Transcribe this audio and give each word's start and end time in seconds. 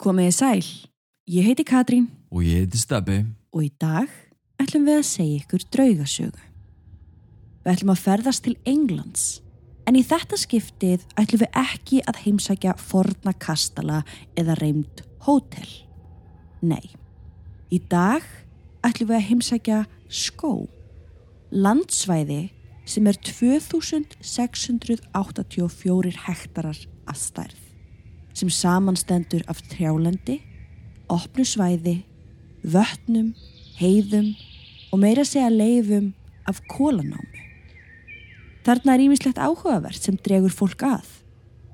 Komiði 0.00 0.32
sæl, 0.32 0.64
ég 1.28 1.44
heiti 1.44 1.60
Katrín 1.68 2.06
Og 2.32 2.40
ég 2.46 2.62
heiti 2.62 2.78
Stabbi. 2.80 3.18
og 3.52 3.60
í 3.66 3.68
dag 3.76 4.08
ætlum 4.56 4.86
við 4.88 4.96
að 4.96 5.10
segja 5.10 5.36
ykkur 5.42 5.62
draugasögu. 5.74 6.42
Við 7.60 7.72
ætlum 7.74 7.92
að 7.92 8.02
ferðast 8.06 8.42
til 8.46 8.56
Englands, 8.64 9.24
en 9.84 10.00
í 10.00 10.02
þetta 10.06 10.36
skiptið 10.40 11.04
ætlum 11.20 11.42
við 11.42 11.52
ekki 11.60 11.98
að 12.08 12.20
heimsækja 12.24 12.72
forna 12.80 13.32
kastala 13.36 14.00
eða 14.40 14.56
reymd 14.62 15.04
hótel. 15.26 15.68
Nei, 16.64 16.96
í 17.68 17.76
dag 17.92 18.24
ætlum 18.80 19.12
við 19.12 19.18
að 19.18 19.28
heimsækja 19.28 19.84
skó, 20.08 20.64
landsvæði 21.52 22.48
sem 22.88 23.04
er 23.06 23.20
2684 23.20 26.16
hektarar 26.24 26.80
að 27.04 27.16
stærð, 27.20 27.69
sem 28.34 28.50
samanstendur 28.52 29.42
af 29.50 29.62
trjálendi, 29.70 30.40
opnu 31.10 31.44
svæði, 31.44 32.00
vötnum, 32.62 33.32
heiðum 33.80 34.34
og 34.92 35.00
meira 35.02 35.24
segja 35.26 35.50
leifum 35.52 36.12
af 36.48 36.60
kólanámi. 36.70 37.46
Þarna 38.66 38.94
er 38.94 39.06
ímislegt 39.06 39.40
áhugavert 39.40 40.02
sem 40.02 40.18
dregur 40.20 40.52
fólk 40.52 40.84
að. 40.84 41.06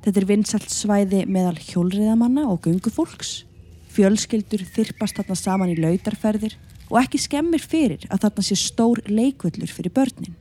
Þetta 0.04 0.20
er 0.20 0.28
vinsalt 0.28 0.70
svæði 0.70 1.24
meðal 1.26 1.56
hjólriðamanna 1.58 2.46
og 2.46 2.62
gungufólks. 2.66 3.42
Fjölskyldur 3.90 4.62
þyrpast 4.76 5.18
þarna 5.18 5.36
saman 5.40 5.72
í 5.72 5.78
lautarferðir 5.80 6.54
og 6.86 7.00
ekki 7.00 7.18
skemmir 7.18 7.64
fyrir 7.64 8.04
að 8.06 8.26
þarna 8.26 8.44
sé 8.46 8.58
stór 8.60 9.02
leikvöllur 9.10 9.72
fyrir 9.72 9.94
börnin. 9.96 10.36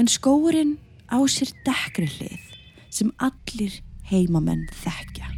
En 0.00 0.10
skóurinn 0.10 0.78
á 1.06 1.20
sér 1.30 1.52
dekkri 1.66 2.08
hlið 2.08 2.48
sem 2.90 3.12
allir 3.22 3.78
heimamenn 4.10 4.66
þekkja. 4.82 5.30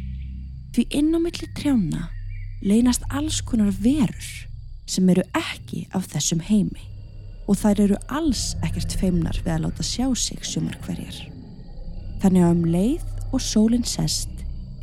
Því 0.73 0.87
inn 0.99 1.13
á 1.13 1.19
milli 1.21 1.49
trjána 1.57 2.07
leynast 2.63 3.05
alls 3.13 3.41
konar 3.45 3.73
verur 3.83 4.29
sem 4.89 5.09
eru 5.11 5.23
ekki 5.37 5.85
af 5.95 6.09
þessum 6.11 6.41
heimi 6.47 6.89
og 7.47 7.59
þær 7.59 7.83
eru 7.85 7.99
alls 8.07 8.53
ekkert 8.63 8.95
feimnar 8.99 9.37
við 9.43 9.53
að 9.55 9.65
láta 9.65 9.85
sjá 9.85 10.07
sig 10.15 10.43
sumar 10.47 10.77
hverjar. 10.85 11.17
Þannig 12.23 12.45
að 12.45 12.53
um 12.55 12.65
leið 12.71 13.33
og 13.35 13.43
sólinn 13.43 13.87
sest 13.87 14.31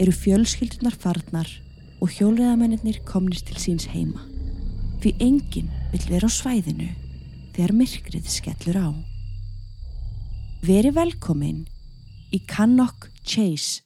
eru 0.01 0.13
fjölskyldunar 0.17 0.97
farnar 1.01 1.49
og 2.01 2.13
hjólreðamennir 2.17 3.01
komnir 3.09 3.43
til 3.45 3.57
síns 3.61 3.89
heima. 3.93 4.23
Því 5.01 5.15
enginn 5.21 5.71
vill 5.93 6.07
vera 6.09 6.29
á 6.29 6.33
svæðinu 6.33 6.89
þegar 7.57 7.77
myrkrið 7.77 8.29
skellur 8.33 8.81
á. 8.81 8.89
Veri 10.65 10.93
velkomin 10.93 11.65
í 12.33 12.41
Cannock 12.49 13.10
Chase 13.31 13.83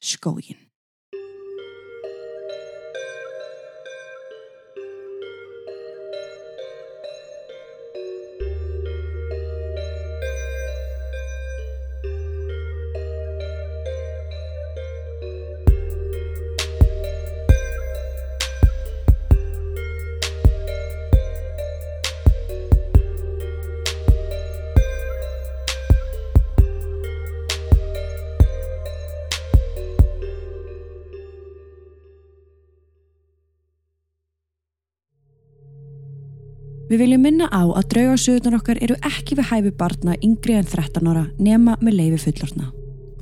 Við 36.84 37.00
viljum 37.00 37.22
minna 37.24 37.46
á 37.48 37.64
að 37.64 37.86
draugasögurnar 37.94 38.58
okkar 38.58 38.78
eru 38.84 38.96
ekki 39.08 39.38
við 39.38 39.48
hæfi 39.48 39.70
barna 39.78 40.18
yngri 40.20 40.58
en 40.58 40.68
13 40.68 41.08
ára 41.08 41.26
nema 41.40 41.78
með 41.80 41.96
leifi 41.96 42.22
fullorna. 42.26 42.70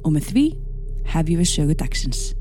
Og 0.03 0.15
með 0.17 0.31
því 0.33 0.47
hefjum 1.15 1.43
við 1.43 1.53
sögu 1.53 1.77
dagsins. 1.79 2.33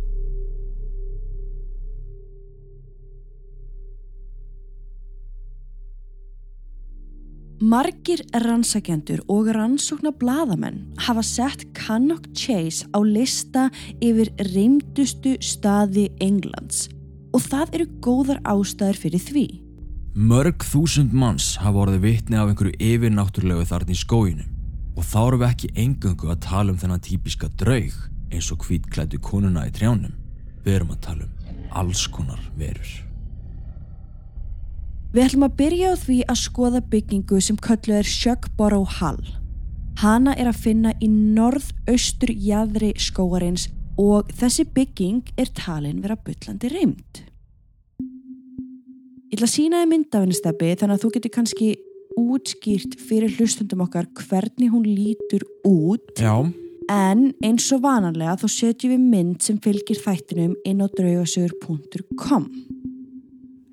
Margir 7.62 8.24
rannsakjendur 8.42 9.22
og 9.30 9.52
rannsókna 9.54 10.10
bladamenn 10.18 10.82
hafa 11.06 11.22
sett 11.22 11.68
Cannock 11.78 12.32
Chase 12.34 12.90
á 12.90 12.98
lista 13.06 13.70
yfir 14.02 14.34
reymdustu 14.56 15.38
staði 15.38 16.10
Englands 16.18 16.88
og 17.30 17.46
það 17.46 17.78
eru 17.78 17.92
góðar 18.02 18.42
ástæður 18.50 19.06
fyrir 19.06 19.30
því. 19.30 19.61
Mörg 20.12 20.66
þúsund 20.68 21.14
manns 21.16 21.54
hafa 21.64 21.86
orðið 21.86 22.02
vitni 22.04 22.36
af 22.36 22.50
einhverju 22.52 22.74
yfirnáttúrulegu 22.84 23.64
þarna 23.70 23.94
í 23.94 24.00
skóinu 24.00 24.44
og 25.00 25.06
þá 25.08 25.20
erum 25.22 25.40
við 25.40 25.48
ekki 25.48 25.70
engöngu 25.86 26.32
að 26.34 26.42
tala 26.44 26.74
um 26.74 26.80
þennan 26.82 27.04
típiska 27.06 27.48
draug 27.56 27.96
eins 28.28 28.50
og 28.52 28.66
hvítklættu 28.68 29.22
konuna 29.24 29.64
í 29.70 29.72
trjánum. 29.72 30.12
Við 30.66 30.76
erum 30.76 30.92
að 30.92 31.00
tala 31.08 31.30
um 31.30 31.64
alls 31.80 32.04
konar 32.12 32.44
verur. 32.60 32.92
Við 35.16 35.24
ætlum 35.30 35.48
að 35.48 35.58
byrja 35.64 35.96
á 35.96 36.02
því 36.04 36.20
að 36.28 36.42
skoða 36.44 36.84
byggingu 36.92 37.40
sem 37.48 37.64
kölluð 37.64 38.04
er 38.04 38.12
Sjökboró 38.12 38.84
Hall. 39.00 39.24
Hana 40.04 40.36
er 40.36 40.52
að 40.52 40.64
finna 40.68 40.92
í 41.00 41.08
norð-austur 41.08 42.36
jæðri 42.36 42.98
skóarins 43.00 43.70
og 43.96 44.28
þessi 44.36 44.68
bygging 44.76 45.32
er 45.40 45.56
talin 45.56 46.04
vera 46.04 46.20
byllandi 46.20 46.76
reymd. 46.76 47.31
Ég 49.32 49.38
ætla 49.40 49.48
að 49.48 49.52
sína 49.54 49.80
þið 49.80 49.88
myndafinni 49.88 50.36
steppi 50.36 50.70
þannig 50.76 50.98
að 50.98 51.04
þú 51.06 51.10
getur 51.16 51.32
kannski 51.32 51.68
útskýrt 52.20 52.98
fyrir 53.00 53.32
hlustundum 53.38 53.84
okkar 53.86 54.10
hvernig 54.28 54.74
hún 54.74 54.84
lítur 54.84 55.46
út 55.64 56.20
Já, 56.20 56.34
en 56.92 57.22
eins 57.40 57.70
og 57.72 57.80
vanalega 57.86 58.34
þá 58.42 58.44
setjum 58.52 58.92
við 58.92 59.06
mynd 59.14 59.46
sem 59.46 59.62
fylgir 59.64 60.02
þættinum 60.04 60.58
inn 60.68 60.84
á 60.84 60.88
draugasögur.com 60.92 62.50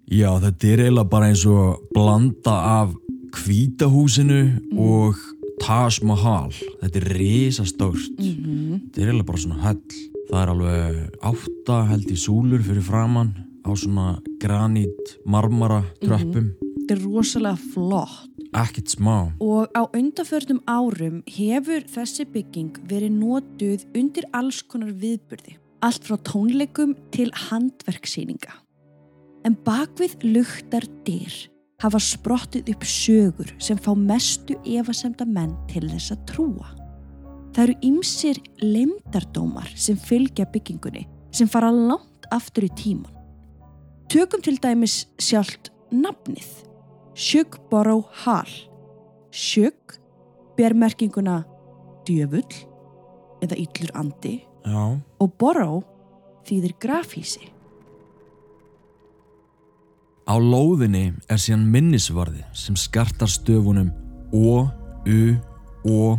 já 0.07 0.31
þetta 0.45 0.71
er 0.71 0.85
eiginlega 0.85 1.11
bara 1.17 1.33
eins 1.33 1.43
og 1.51 1.83
blanda 1.91 2.55
af 2.77 2.95
hvítahúsinu 3.41 4.45
og 4.79 5.19
Taj 5.59 5.99
Mahal. 6.07 6.53
Þetta 6.79 7.01
er 7.01 7.07
risastórt. 7.19 8.15
Þetta 8.15 9.03
er 9.03 9.09
eiginlega 9.11 9.27
bara 9.27 9.41
svona 9.43 9.59
höll. 9.65 9.99
Það 10.29 10.39
er 10.39 10.53
alveg 10.55 11.21
átta 11.33 11.83
held 11.91 12.15
í 12.15 12.19
súlur 12.23 12.63
fyrir 12.63 12.87
framann 12.87 13.35
á 13.71 13.77
svona 13.77 14.09
granít 14.43 15.15
marmara 15.25 15.83
tröppum. 16.01 16.55
Þetta 16.79 16.97
er 16.97 17.05
rosalega 17.05 17.61
flott 17.75 18.29
Ekkert 18.57 18.89
smá. 18.89 19.29
Og 19.45 19.69
á 19.77 19.85
undanförnum 19.93 20.63
árum 20.65 21.21
hefur 21.29 21.85
þessi 21.85 22.25
bygging 22.33 22.79
verið 22.89 23.13
notuð 23.19 23.85
undir 23.99 24.25
alls 24.33 24.63
konar 24.65 24.95
viðburði. 24.97 25.59
Allt 25.85 26.09
frá 26.09 26.17
tónleikum 26.25 26.97
til 27.13 27.29
handverksýninga. 27.49 28.55
En 29.45 29.55
bakvið 29.67 30.17
luktar 30.25 30.89
dyr 31.05 31.35
hafa 31.83 32.01
sprottið 32.03 32.73
upp 32.73 32.89
sögur 32.89 33.53
sem 33.63 33.79
fá 33.79 33.93
mestu 33.95 34.57
efasemda 34.65 35.29
menn 35.29 35.55
til 35.71 35.85
þess 35.93 36.17
að 36.17 36.25
trúa. 36.33 36.73
Það 37.53 37.63
eru 37.67 37.77
ymsir 37.91 38.41
lemdardómar 38.65 39.71
sem 39.77 39.97
fylgja 40.01 40.49
byggingunni 40.51 41.05
sem 41.31 41.49
fara 41.51 41.71
langt 41.71 42.27
aftur 42.33 42.67
í 42.67 42.73
tíman. 42.75 43.18
Tökum 44.09 44.41
til 44.41 44.57
dæmis 44.57 45.03
sjálft 45.21 45.69
nafnið. 45.93 46.49
Sjökboró 47.13 48.01
Hall. 48.25 48.49
Sjök 49.29 49.99
ber 50.57 50.73
merkinguna 50.73 51.43
djöfull 52.09 52.65
eða 53.45 53.59
yllur 53.61 53.93
andi 54.01 54.39
Já, 54.65 54.97
og 54.97 55.35
boró 55.39 55.83
þýðir 56.49 56.73
grafhísi. 56.81 57.51
Á 60.29 60.35
lóðinni 60.41 61.13
er 61.29 61.41
síðan 61.41 61.69
minnisvarði 61.73 62.47
sem 62.57 62.77
skartar 62.81 63.29
stöfunum 63.29 63.93
O, 64.33 64.65
U, 65.05 65.21
O, 65.85 66.17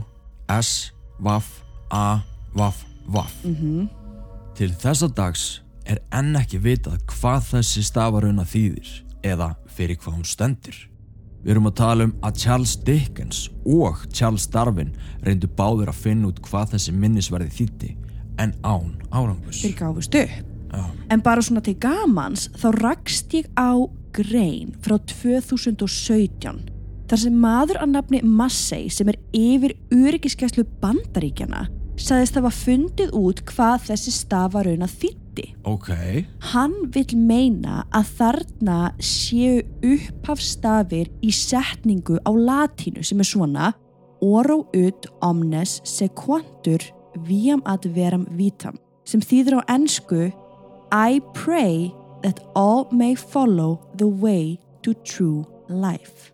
S, 0.49 0.91
Vaff, 1.17 1.63
A, 1.89 2.21
Vaff, 2.53 2.85
Vaff. 3.09 3.33
Mm 3.45 3.89
Til 4.59 4.73
þessa 4.75 5.07
dags 5.07 5.61
er 5.89 6.01
enn 6.15 6.37
ekki 6.37 6.59
vitað 6.61 7.01
hvað 7.09 7.47
þessi 7.53 7.83
stafaruna 7.87 8.45
þýðir 8.47 8.91
eða 9.25 9.53
fyrir 9.73 9.99
hvað 9.99 10.19
hún 10.19 10.27
stendur. 10.29 10.77
Við 11.39 11.53
erum 11.53 11.69
að 11.69 11.77
tala 11.79 12.07
um 12.09 12.13
að 12.25 12.39
Charles 12.43 12.75
Dickens 12.85 13.45
og 13.63 14.03
Charles 14.11 14.47
Darwin 14.51 14.91
reyndu 15.23 15.47
báður 15.47 15.91
að 15.93 16.01
finna 16.03 16.29
út 16.29 16.41
hvað 16.43 16.75
þessi 16.75 16.93
minnisvarði 16.95 17.53
þýtti 17.55 17.91
en 18.43 18.53
án 18.63 18.91
árangus. 19.11 19.63
Þeir 19.63 19.77
gáfust 19.79 20.17
upp. 20.19 20.37
Já, 20.69 20.83
En 21.09 21.23
bara 21.25 21.41
svona 21.41 21.63
til 21.65 21.73
gamans 21.81 22.49
þá 22.59 22.67
rakst 22.75 23.33
ég 23.33 23.47
á 23.57 23.73
grein 24.13 24.75
frá 24.83 24.99
2017 25.01 26.59
þar 27.09 27.21
sem 27.23 27.39
maður 27.41 27.79
að 27.81 27.93
nafni 27.95 28.21
Massey 28.21 28.89
sem 28.93 29.09
er 29.09 29.17
yfir 29.33 29.73
öryggiskeslu 29.95 30.67
bandaríkjana 30.83 31.65
sagðist 31.99 32.37
hafa 32.37 32.51
fundið 32.53 33.15
út 33.17 33.41
hvað 33.49 33.89
þessi 33.89 34.13
stafaruna 34.13 34.87
þýtti 34.91 35.28
hluti. 35.39 35.55
Ok, 35.63 35.89
Hann 36.51 36.73
vil 36.93 37.17
meina 37.17 37.85
að 37.91 38.11
þarna 38.17 38.77
séu 38.99 39.61
upphafstafir 39.83 41.09
í 41.21 41.31
setningu 41.31 42.19
á 42.25 42.31
latínu 42.31 43.03
sem 43.03 43.19
er 43.19 43.25
svona 43.25 43.73
oro 44.21 44.67
ut 44.73 45.07
omnes 45.21 45.81
sequantur 45.83 46.83
viam 47.25 47.61
ad 47.65 47.85
veram 47.95 48.25
vitam 48.35 48.77
sem 49.05 49.21
þýðir 49.21 49.59
á 49.59 49.61
ennsku 49.75 50.31
I 50.91 51.21
pray 51.33 51.91
that 52.23 52.39
all 52.55 52.87
may 52.91 53.15
follow 53.15 53.79
the 53.95 54.07
way 54.07 54.59
to 54.81 54.93
true 55.03 55.45
life. 55.69 56.33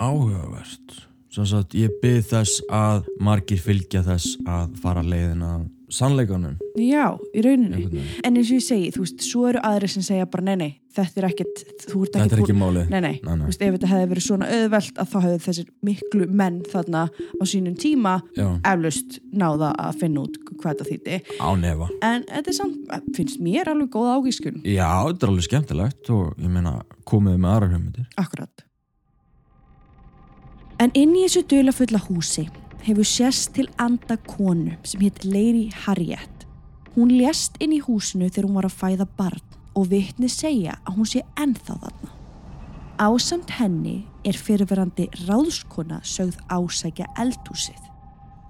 áhugavert. 0.00 1.06
Að 1.30 1.74
ég 1.78 1.92
byrð 2.02 2.26
þess 2.26 2.62
að 2.72 3.04
margir 3.20 3.60
fylgja 3.60 4.02
þess 4.02 4.36
að 4.48 4.72
fara 4.82 5.02
leiðina 5.02 5.68
sannleikanum. 5.90 6.56
Já, 6.78 7.18
í 7.34 7.42
rauninni. 7.44 7.76
einhvern 7.76 7.90
veginn. 7.96 8.20
En 8.24 8.36
eins 8.36 8.50
og 8.50 8.56
ég 8.60 8.64
segi, 8.66 8.90
þú 8.94 9.02
veist, 9.04 9.24
svo 9.26 9.48
eru 9.50 9.60
aðri 9.66 9.88
sem 9.90 10.02
segja 10.06 10.26
bara 10.30 10.44
nei, 10.46 10.54
nei, 10.56 10.70
þetta 10.96 11.18
er 11.22 11.26
ekkert, 11.30 11.62
þú 11.90 12.02
ert 12.06 12.16
er 12.16 12.28
búin- 12.30 12.44
ekki 12.44 12.56
málið. 12.60 12.88
Nei, 12.90 13.00
nei, 13.00 13.20
Nei. 13.22 13.34
Þú 13.40 13.48
veist, 13.50 13.62
ef 13.66 13.74
þetta 13.74 13.90
hefði 13.92 14.08
verið 14.12 14.26
svona 14.26 14.48
auðvelt 14.54 14.94
að 15.02 15.10
þá 15.10 15.18
hefði 15.26 15.40
þessir 15.46 15.68
miklu 15.90 16.28
menn 16.30 16.60
þarna 16.70 17.02
á 17.10 17.42
sínum 17.44 17.76
tíma 17.76 18.14
eflaust 18.64 19.20
náða 19.34 19.74
að 19.76 19.98
finna 20.00 20.20
út 20.24 20.38
hvað 20.60 20.74
þetta 20.74 20.88
þýtti. 20.90 21.20
á 21.40 21.48
nefa. 21.58 21.88
En 22.02 22.22
þetta 22.24 22.48
er 22.48 22.52
samt, 22.52 23.14
finnst 23.16 23.40
mér 23.40 23.64
alveg 23.74 23.90
góð 23.90 24.10
ágískun. 24.16 24.62
Já, 24.64 24.88
þetta 25.10 25.22
er 25.26 25.30
alveg 25.34 25.48
skemmtilegt 25.50 26.10
og 26.10 26.34
ég 26.38 26.48
meina 26.50 26.82
komið 27.04 27.38
með 27.38 27.50
aðra 27.56 27.70
hugmyndir. 27.74 28.06
Akkurat. 28.16 28.64
En 30.80 30.90
inn 30.96 31.12
í 31.14 31.26
þessu 31.26 31.42
dularfulla 31.50 32.00
húsi 32.06 32.46
hefur 32.84 33.06
sérst 33.06 33.54
til 33.56 33.68
anda 33.78 34.16
konu 34.28 34.76
sem 34.84 35.02
hétt 35.04 35.24
Lady 35.24 35.68
Harriet. 35.84 36.46
Hún 36.94 37.12
lést 37.14 37.58
inn 37.60 37.74
í 37.76 37.82
húsinu 37.84 38.28
þegar 38.30 38.48
hún 38.48 38.58
var 38.58 38.68
að 38.68 38.78
fæða 38.80 39.06
barn 39.18 39.58
og 39.78 39.90
vitni 39.92 40.28
segja 40.32 40.78
að 40.84 40.96
hún 40.96 41.08
sé 41.08 41.22
ennþá 41.38 41.76
þarna. 41.84 42.10
Ásamt 43.00 43.52
henni 43.56 44.02
er 44.28 44.36
fyrirverandi 44.36 45.06
ráðskona 45.24 46.00
sögð 46.04 46.40
ásækja 46.52 47.06
eldhúsið. 47.22 47.78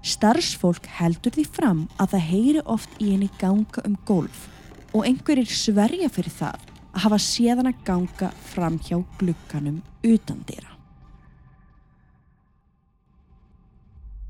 Starfsfólk 0.01 0.89
heldur 0.97 1.35
því 1.35 1.45
fram 1.45 1.85
að 2.01 2.15
það 2.15 2.27
heyri 2.31 2.65
oft 2.65 2.97
í 2.99 3.11
henni 3.13 3.29
ganga 3.39 3.85
um 3.85 3.95
gólf 4.09 4.47
og 4.91 5.05
einhverjir 5.07 5.53
sverja 5.53 6.09
fyrir 6.11 6.33
það 6.35 6.67
að 6.91 7.05
hafa 7.05 7.21
séðan 7.23 7.71
að 7.71 7.85
ganga 7.87 8.33
fram 8.51 8.81
hjá 8.83 8.97
glugganum 9.21 9.79
utan 10.03 10.43
dýra. 10.49 10.70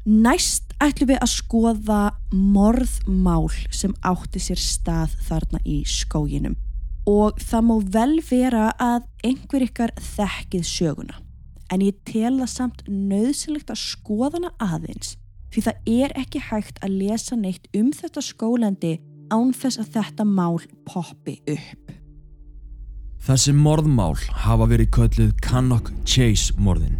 Næst 0.01 0.71
ætlum 0.81 1.11
við 1.11 1.19
að 1.21 1.29
skoða 1.29 1.99
morðmál 2.33 3.51
sem 3.69 3.91
átti 4.01 4.39
sér 4.41 4.57
stað 4.57 5.11
þarna 5.27 5.59
í 5.61 5.83
skóginum. 5.85 6.55
Og 7.05 7.37
það 7.37 7.65
má 7.67 7.73
vel 7.93 8.15
vera 8.25 8.71
að 8.81 9.03
einhver 9.21 9.65
ykkar 9.67 9.93
þekkið 10.01 10.65
söguna. 10.65 11.19
En 11.69 11.83
ég 11.85 11.99
tel 12.05 12.39
það 12.39 12.49
samt 12.49 12.81
nöðsilegt 12.89 13.69
að 13.69 13.83
skoða 13.83 14.39
hana 14.39 14.51
aðeins 14.57 15.15
því 15.53 15.63
það 15.67 15.91
er 15.93 16.15
ekki 16.17 16.41
hægt 16.47 16.81
að 16.81 16.97
lesa 16.97 17.37
neitt 17.37 17.67
um 17.77 17.91
þetta 17.93 18.23
skólandi 18.25 18.93
án 19.29 19.51
þess 19.53 19.83
að 19.83 19.91
þetta 19.99 20.25
mál 20.25 20.57
poppi 20.87 21.37
upp. 21.45 21.93
Þessi 23.21 23.53
morðmál 23.53 24.17
hafa 24.47 24.65
verið 24.71 24.89
kölluð 24.97 25.35
Cannock 25.45 25.93
Chase 26.09 26.57
morðin, 26.57 26.97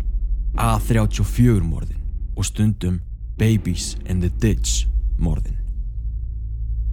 A34 0.53 1.65
morðin 1.65 2.00
og 2.35 2.45
stundum 2.45 3.01
Babies 3.37 3.97
in 4.09 4.21
the 4.21 4.29
Ditch 4.41 4.87
morðin. 5.17 5.57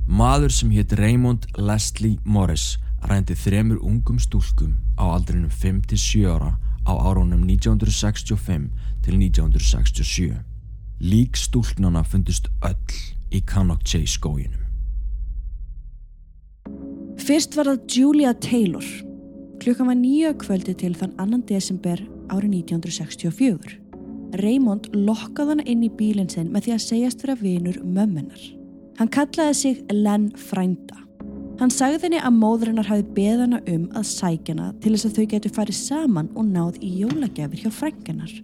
Maður 0.09 0.53
sem 0.55 0.71
hétt 0.73 0.95
Raymond 0.97 1.47
Leslie 1.59 2.19
Morris 2.25 2.79
rændi 3.05 3.37
þremur 3.37 3.83
ungum 3.85 4.19
stúlkum 4.19 4.79
á 4.97 5.05
aldrinum 5.13 5.51
5-7 5.53 6.25
ára 6.25 6.55
á 6.89 6.93
árunum 6.97 7.45
1965 7.45 8.71
til 9.05 9.19
1967. 9.21 10.39
Lík 11.01 11.37
stúlknana 11.37 12.03
fundust 12.03 12.49
öll 12.65 12.97
í 13.31 13.43
Cannock 13.45 13.85
Chase 13.85 14.17
skóginum. 14.17 14.65
Fyrst 17.19 17.57
var 17.59 17.69
það 17.69 17.85
Julia 17.93 18.33
Taylor. 18.33 18.87
Klukkan 19.61 19.91
var 19.91 19.99
nýja 19.99 20.33
kvöldi 20.39 20.75
til 20.79 20.95
þann 20.97 21.13
annan 21.19 21.45
desember 21.47 22.01
árið 22.33 22.65
1964. 22.65 23.88
Raymond 24.37 24.91
lokkaði 24.93 25.57
hana 25.57 25.67
inn 25.67 25.83
í 25.87 25.91
bílinn 25.91 26.29
sinn 26.31 26.53
með 26.53 26.69
því 26.69 26.75
að 26.75 26.85
segjast 26.85 27.25
vera 27.25 27.37
vinur 27.41 27.79
mömmunar. 27.83 28.41
Hann 28.99 29.11
kallaði 29.15 29.55
sig 29.55 29.83
Len 29.95 30.29
Frænda. 30.37 30.97
Hann 31.59 31.73
sagði 31.75 32.05
henni 32.05 32.21
að 32.23 32.37
móðurinnar 32.39 32.87
hafi 32.87 33.05
beð 33.17 33.41
hana 33.45 33.59
um 33.73 33.89
að 33.99 34.07
sækjana 34.13 34.69
til 34.83 34.93
þess 34.95 35.09
að 35.09 35.17
þau 35.17 35.27
getur 35.33 35.55
farið 35.57 35.79
saman 35.79 36.31
og 36.39 36.53
náð 36.53 36.79
í 36.85 36.91
jólagjafir 37.01 37.65
hjá 37.65 37.73
frænganar. 37.75 38.35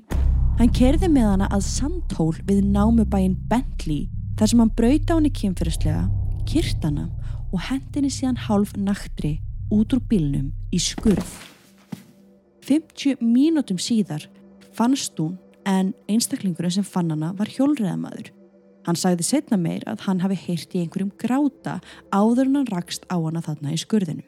Hann 0.58 0.72
kerði 0.74 1.10
með 1.10 1.28
hana 1.32 1.48
að 1.54 1.66
sandhól 1.68 2.34
við 2.48 2.64
námubæin 2.74 3.36
Bentley 3.50 4.08
þar 4.38 4.50
sem 4.50 4.62
hann 4.62 4.74
brauta 4.74 5.18
henni 5.18 5.30
kynfyrirslega, 5.34 6.08
kyrt 6.50 6.86
hana 6.86 7.08
og 7.52 7.62
hendinni 7.68 8.10
síðan 8.10 8.40
hálf 8.48 8.74
naktri 8.74 9.36
út 9.74 9.94
úr 9.94 10.02
bílnum 10.10 10.50
í 10.74 10.82
skurð. 10.82 11.26
50 12.66 13.22
mínútum 13.22 13.78
síðar 13.78 14.26
fannst 14.74 15.18
hún 15.20 15.36
en 15.66 15.92
einstaklingurinn 16.08 16.70
sem 16.78 16.84
fann 16.86 17.10
hana 17.14 17.32
var 17.38 17.46
hjólreðamaður. 17.46 18.30
Hann 18.86 18.96
sagði 19.00 19.24
setna 19.24 19.56
meir 19.56 19.84
að 19.88 20.02
hann 20.04 20.20
hafi 20.20 20.36
heyrt 20.36 20.74
í 20.76 20.82
einhverjum 20.84 21.12
gráta 21.18 21.78
áður 22.12 22.46
en 22.50 22.56
hann 22.60 22.66
rakst 22.72 23.06
á 23.08 23.16
hana 23.16 23.40
þarna 23.40 23.72
í 23.72 23.80
skurðinu. 23.80 24.24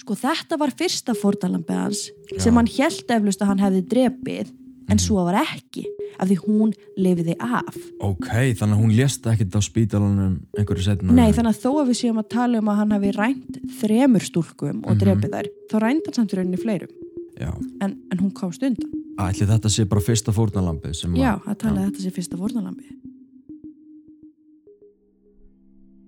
Sko 0.00 0.16
þetta 0.16 0.56
var 0.60 0.72
fyrsta 0.76 1.12
fórtalambið 1.16 1.76
hans 1.84 2.06
sem 2.40 2.56
hann 2.56 2.68
held 2.72 3.10
eflust 3.16 3.42
að 3.44 3.50
hann 3.52 3.60
hefði 3.64 3.82
drepið 3.90 4.52
en 4.90 4.98
svo 4.98 5.22
var 5.26 5.36
ekki 5.42 5.84
af 6.20 6.26
því 6.28 6.36
hún 6.42 6.72
lifiði 6.98 7.36
af. 7.40 7.76
Ok, 8.02 8.26
þannig 8.58 8.74
að 8.74 8.80
hún 8.80 8.94
lést 8.96 9.28
ekkert 9.30 9.54
á 9.56 9.60
spítalunum 9.62 10.32
einhverju 10.58 10.82
setna. 10.88 11.14
Nei, 11.14 11.30
þannig 11.36 11.52
að 11.54 11.60
þó 11.62 11.70
að 11.84 11.92
við 11.92 11.98
séum 12.00 12.18
að 12.20 12.28
tala 12.34 12.58
um 12.60 12.70
að 12.72 12.80
hann 12.80 12.94
hafi 12.96 13.12
rænt 13.16 13.60
þremur 13.80 14.26
stúlkum 14.26 14.80
og 14.84 14.96
Mhm. 14.96 15.00
drepið 15.04 15.30
þær, 15.36 15.48
þá 15.70 15.76
rænt 15.84 16.08
hann 16.10 16.14
samt 16.18 16.32
í 16.34 16.36
rauninni 16.40 16.60
fleirum, 16.64 16.90
en, 17.46 17.94
en 18.12 18.18
hún 18.20 18.32
komst 18.36 18.62
undan. 18.66 18.90
ætli 19.20 19.46
þetta 19.48 19.70
sé 19.72 19.86
bara 19.88 20.04
fyrsta 20.04 20.32
fórnalampið 20.32 20.96
sem 20.96 21.14
Já, 21.18 21.36
að 21.44 21.56
tala 21.62 21.80
að 21.80 21.90
þetta 21.90 22.04
sé 22.04 22.12
fyrsta 22.16 22.40
fórnalambi. 22.40 22.96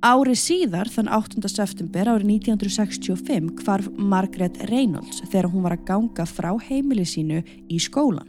Ári 0.03 0.35
síðar, 0.35 0.89
þann 0.91 1.13
8. 1.15 1.47
september 1.47 2.09
árið 2.11 2.33
1965, 2.43 3.53
hvarf 3.63 3.87
Margaret 3.95 4.59
Reynolds 4.67 5.23
þegar 5.29 5.53
hún 5.53 5.63
var 5.63 5.77
að 5.77 5.85
ganga 5.93 6.27
frá 6.27 6.51
heimili 6.59 7.05
sínu 7.07 7.39
í 7.71 7.79
skólan. 7.79 8.27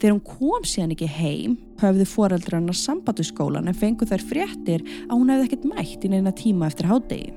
Þegar 0.00 0.14
hún 0.16 0.24
kom 0.24 0.64
síðan 0.64 0.94
ekki 0.96 1.10
heim, 1.12 1.58
höfðu 1.80 2.08
foreldrar 2.08 2.58
hennar 2.58 2.76
samband 2.78 3.20
við 3.20 3.28
skólan 3.34 3.68
en 3.68 3.76
fengu 3.76 4.08
þær 4.08 4.24
fréttir 4.32 4.84
að 5.04 5.14
hún 5.18 5.32
hefði 5.34 5.50
ekkert 5.50 5.68
mætt 5.74 6.08
í 6.08 6.12
neina 6.14 6.32
tíma 6.32 6.72
eftir 6.72 6.88
hádegi. 6.88 7.34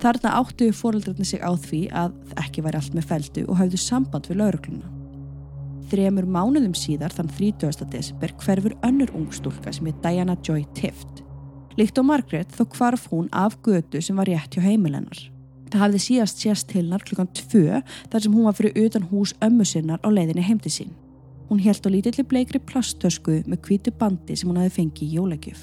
Þarna 0.00 0.30
áttu 0.38 0.70
foreldrarnir 0.72 1.28
sig 1.28 1.42
á 1.44 1.52
því 1.60 1.80
að 1.92 2.14
ekki 2.40 2.62
væri 2.64 2.78
allt 2.78 2.94
með 2.96 3.08
feldu 3.10 3.42
og 3.52 3.58
höfðu 3.58 3.80
samband 3.82 4.28
við 4.30 4.38
laurugluna. 4.40 4.88
Þremur 5.90 6.24
mánuðum 6.24 6.72
síðar, 6.78 7.12
þann 7.12 7.28
30. 7.36 7.82
desember, 7.92 8.32
hverfur 8.40 8.76
önnur 8.86 9.10
ungstúlka 9.18 9.74
sem 9.74 9.90
heit 9.90 9.98
Diana 10.00 10.38
Joy 10.46 10.62
Tift. 10.78 11.20
Líkt 11.76 12.00
á 12.00 12.02
Margaret 12.06 12.48
þó 12.56 12.62
hvarf 12.78 13.10
hún 13.10 13.28
af 13.36 13.58
götu 13.66 14.00
sem 14.00 14.16
var 14.16 14.30
rétt 14.30 14.56
hjá 14.56 14.64
heimilennar. 14.64 15.20
Það 15.68 15.84
hafði 15.84 16.00
síðast 16.06 16.40
sést 16.40 16.68
til 16.70 16.80
hennar 16.80 17.04
klukkan 17.04 17.28
2 17.36 17.82
þar 18.10 18.24
sem 18.24 18.38
hún 18.38 18.48
var 18.48 18.56
fyrir 18.56 18.80
utan 18.80 19.04
hús 19.10 19.34
ömmu 19.44 19.66
sinnar 19.68 20.00
á 20.00 20.08
leiðinni 20.08 20.46
heim 20.48 20.62
til 20.64 20.72
sín. 20.72 20.96
Hún 21.50 21.60
held 21.60 21.84
á 21.84 21.92
lítilli 21.92 22.24
bleikri 22.24 22.62
plasttösku 22.62 23.42
með 23.44 23.62
hvítu 23.68 23.92
bandi 24.00 24.38
sem 24.38 24.48
hún 24.48 24.62
hafi 24.62 24.80
fengið 24.80 25.06
í 25.10 25.14
jólagjöf. 25.18 25.60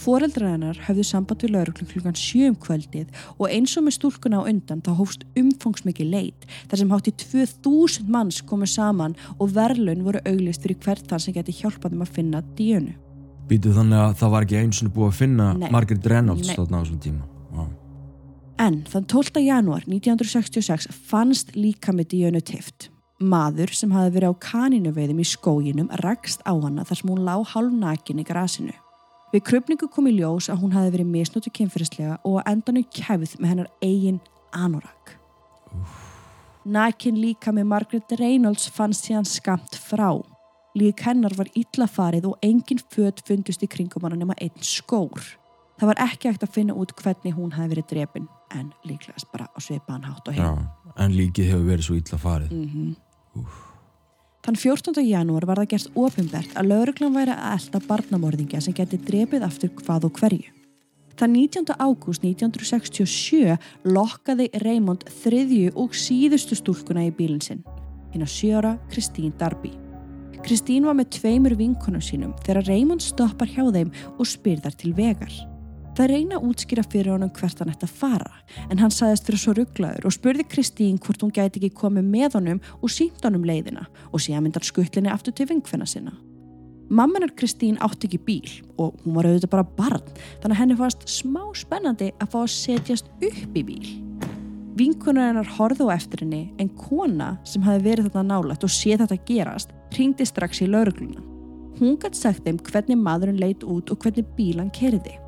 Fóreldrar 0.00 0.54
hennar 0.54 0.78
höfðu 0.86 1.04
samband 1.04 1.42
við 1.44 1.52
lauruglu 1.52 1.84
klukkan 1.90 2.16
7 2.16 2.46
um 2.48 2.56
kvöldið 2.56 3.10
og 3.34 3.50
eins 3.52 3.74
og 3.76 3.84
með 3.84 3.98
stúlkuna 3.98 4.40
á 4.40 4.48
undan 4.48 4.80
þá 4.80 4.94
hófst 4.96 5.26
umfangsmikið 5.36 6.08
leit 6.14 6.46
þar 6.70 6.80
sem 6.80 6.94
hátti 6.94 7.12
2000 7.20 8.08
manns 8.08 8.40
komu 8.48 8.68
saman 8.70 9.16
og 9.36 9.52
verðlun 9.58 10.06
voru 10.06 10.22
auglist 10.24 10.64
fyrir 10.64 10.80
hvert 10.80 11.04
þann 11.10 11.24
sem 11.26 11.36
geti 11.36 11.58
hjálpað 11.60 11.92
þeim 11.92 12.06
að 12.06 12.14
finna 12.16 12.42
díunu. 12.56 12.96
Býtu 13.50 13.74
þannig 13.76 14.00
að 14.00 14.16
það 14.22 14.34
var 14.36 14.48
ekki 14.48 14.60
eins 14.62 14.82
og 14.86 14.92
búið 14.96 15.10
að 15.10 15.20
finna 15.20 15.52
Nei. 15.58 15.68
Margaret 15.74 16.10
Reynolds 16.14 16.54
þarna 16.54 16.80
á 16.80 16.82
þessum 16.84 17.04
tíma. 17.04 17.28
Vá. 17.52 17.64
En 18.64 18.82
þann 18.88 19.08
12. 19.10 19.44
janúar 19.44 19.84
1966 19.84 20.88
fannst 21.10 21.56
líka 21.58 21.92
með 21.92 22.14
díunu 22.14 22.40
tift. 22.40 22.88
Maður 23.20 23.74
sem 23.76 23.90
hafi 23.92 24.14
verið 24.14 24.32
á 24.32 24.42
kaninuveiðum 24.48 25.20
í 25.20 25.26
skóginum 25.28 25.90
rakst 26.00 26.40
á 26.48 26.56
hana 26.56 26.86
þar 26.88 27.00
sem 27.02 27.10
hún 27.12 27.26
lá 27.26 27.34
hálf 27.44 27.74
nakin 27.74 28.22
í 28.22 28.24
grasinu. 28.24 28.72
Við 29.30 29.44
krupningu 29.46 29.86
kom 29.86 30.08
í 30.10 30.16
ljós 30.16 30.48
að 30.50 30.64
hún 30.64 30.72
hafi 30.74 30.90
verið 30.96 31.10
misnóttu 31.12 31.52
kynferðislega 31.54 32.16
og 32.26 32.40
að 32.40 32.48
endanum 32.50 32.86
kæfð 32.90 33.36
með 33.38 33.52
hennar 33.52 33.68
eigin 33.84 34.18
anorak. 34.50 35.12
Nakin 36.66 37.20
líka 37.20 37.54
með 37.54 37.68
Margaret 37.70 38.14
Reynolds 38.18 38.66
fannst 38.74 39.06
síðan 39.06 39.28
skamt 39.28 39.78
frá. 39.78 40.18
Lík 40.74 41.04
hennar 41.06 41.34
var 41.38 41.48
illa 41.58 41.86
farið 41.90 42.26
og 42.30 42.42
engin 42.46 42.82
föt 42.90 43.22
fundust 43.26 43.62
í 43.62 43.70
kringum 43.70 44.02
hana 44.06 44.18
nema 44.18 44.34
einn 44.42 44.66
skór. 44.66 45.22
Það 45.80 45.92
var 45.92 46.02
ekki 46.04 46.28
hægt 46.28 46.44
að 46.44 46.54
finna 46.58 46.76
út 46.76 46.92
hvernig 46.98 47.38
hún 47.38 47.54
hafi 47.54 47.76
verið 47.76 47.88
drepin 47.94 48.28
en 48.52 48.74
líklegast 48.84 49.30
bara 49.32 49.46
á 49.46 49.58
svipaðan 49.62 50.10
hátt 50.10 50.28
og 50.28 50.36
Já, 50.36 50.42
heim. 50.42 50.68
en 50.98 51.14
líkið 51.16 51.52
hefur 51.54 51.66
verið 51.70 51.86
svo 51.86 51.96
illa 52.02 52.18
farið. 52.20 52.50
Mm 52.52 53.46
Þann 54.40 54.56
14. 54.56 55.02
janúar 55.04 55.44
var 55.44 55.60
það 55.60 55.72
gert 55.74 55.98
ofinbert 56.00 56.54
að 56.56 56.70
lauruglan 56.70 57.12
væri 57.12 57.34
að 57.34 57.58
elda 57.58 57.80
barnamorðingja 57.90 58.62
sem 58.64 58.76
geti 58.76 58.96
drepið 59.04 59.44
aftur 59.44 59.72
hvað 59.82 60.06
og 60.08 60.16
hverju. 60.16 60.54
Þann 61.20 61.34
19. 61.36 61.74
ágúst 61.76 62.24
1967 62.24 63.58
lokkaði 63.84 64.48
Raymond 64.64 65.04
þriðju 65.20 65.74
og 65.76 65.92
síðustu 65.92 66.56
stúlkuna 66.56 67.04
í 67.04 67.12
bílinn 67.12 67.44
sinn, 67.44 67.60
hinn 68.14 68.24
að 68.24 68.32
sjöra 68.32 68.72
Kristín 68.88 69.36
Darby. 69.36 69.74
Kristín 70.40 70.88
var 70.88 70.96
með 70.96 71.12
tveimur 71.18 71.58
vinkonum 71.60 72.00
sínum 72.00 72.32
þegar 72.46 72.64
Raymond 72.70 73.04
stoppar 73.04 73.52
hjá 73.52 73.66
þeim 73.68 73.92
og 74.16 74.24
spyr 74.24 74.64
þar 74.64 74.80
til 74.80 74.96
vegar. 74.96 75.34
Það 76.00 76.08
reyna 76.14 76.38
að 76.38 76.44
útskýra 76.48 76.82
fyrir 76.88 77.12
honum 77.12 77.28
hvert 77.36 77.58
hann 77.60 77.68
ætti 77.68 77.84
að 77.84 77.98
fara 77.98 78.30
en 78.72 78.78
hann 78.80 78.92
saðist 78.94 79.26
fyrir 79.28 79.40
svo 79.42 79.52
rugglaður 79.58 80.06
og 80.08 80.14
spurði 80.14 80.46
Kristín 80.48 80.96
hvort 80.96 81.20
hún 81.20 81.34
gæti 81.36 81.60
ekki 81.60 81.76
komið 81.76 82.06
með 82.08 82.38
honum 82.38 82.60
og 82.78 82.88
sínt 82.94 83.20
honum 83.28 83.44
leiðina 83.44 83.84
og 84.08 84.22
síðan 84.24 84.46
myndar 84.46 84.64
skuttlinni 84.64 85.12
aftur 85.12 85.36
til 85.36 85.50
vinkvenna 85.50 85.84
sinna. 85.84 86.16
Mammanar 86.88 87.36
Kristín 87.36 87.76
átti 87.84 88.08
ekki 88.08 88.22
bíl 88.30 88.48
og 88.80 88.96
hún 89.04 89.18
var 89.18 89.28
auðvitað 89.28 89.52
bara 89.58 89.68
barn 89.76 90.08
þannig 90.16 90.56
að 90.56 90.58
henni 90.62 90.80
fannst 90.80 91.06
smá 91.18 91.44
spennandi 91.60 92.12
að 92.16 92.32
fá 92.32 92.40
að 92.46 92.50
setjast 92.56 93.14
upp 93.20 93.60
í 93.60 93.68
bíl. 93.68 93.94
Vinkunar 94.80 95.34
hennar 95.34 95.54
horfðu 95.60 95.92
á 95.92 96.00
eftir 96.00 96.24
henni 96.24 96.46
en 96.56 96.72
kona 96.80 97.34
sem 97.44 97.68
hafi 97.68 97.90
verið 97.90 98.08
þetta 98.08 98.28
nálægt 98.32 98.64
og 98.64 98.72
séð 98.72 99.04
þetta 99.04 99.24
gerast 99.28 99.76
ringdi 100.00 100.24
strax 100.24 100.64
í 100.64 100.72
laurugluna. 100.72 101.20
Hún 101.76 102.00
gætt 102.00 102.16
sagt 102.16 102.48
þeim 102.48 102.56
hvernig 102.64 102.96
maðurinn 102.96 103.42
leit 103.44 103.68
út 103.68 103.92
og 103.92 104.00
hvernig 104.00 104.32
bílan 104.38 104.72
kerði. 104.72 105.20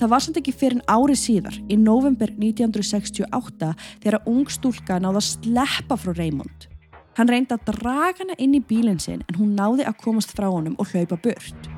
Það 0.00 0.10
var 0.12 0.24
samt 0.24 0.38
ekki 0.40 0.54
fyrir 0.56 0.78
en 0.78 0.86
ári 0.90 1.14
síðar, 1.18 1.56
í 1.68 1.76
november 1.78 2.32
1968, 2.34 3.72
þegar 4.02 4.30
ung 4.30 4.48
stúlka 4.50 4.98
náði 5.02 5.20
að 5.20 5.28
sleppa 5.28 5.98
frá 6.00 6.14
Raymond. 6.16 6.68
Hann 7.18 7.28
reyndi 7.28 7.52
að 7.54 7.68
draga 7.68 8.22
hana 8.22 8.36
inn 8.40 8.56
í 8.56 8.62
bílinn 8.64 9.00
sinn 9.02 9.20
en 9.28 9.38
hún 9.38 9.54
náði 9.58 9.84
að 9.84 10.00
komast 10.00 10.32
frá 10.32 10.48
honum 10.48 10.78
og 10.80 10.88
hlaupa 10.94 11.18
burt. 11.20 11.68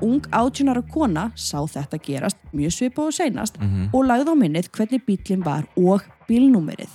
Ung 0.00 0.22
átjunara 0.32 0.80
kona 0.94 1.26
sá 1.36 1.58
þetta 1.68 1.98
gerast 2.00 2.38
mjög 2.56 2.76
svipa 2.76 3.04
og 3.04 3.12
seinast 3.12 3.58
Mm 3.60 3.90
og 3.92 4.06
lagði 4.06 4.32
á 4.32 4.36
minnið 4.38 4.70
hvernig 4.70 5.04
bílinn 5.04 5.44
var 5.44 5.66
og 5.76 6.06
bílnúmerið. 6.28 6.90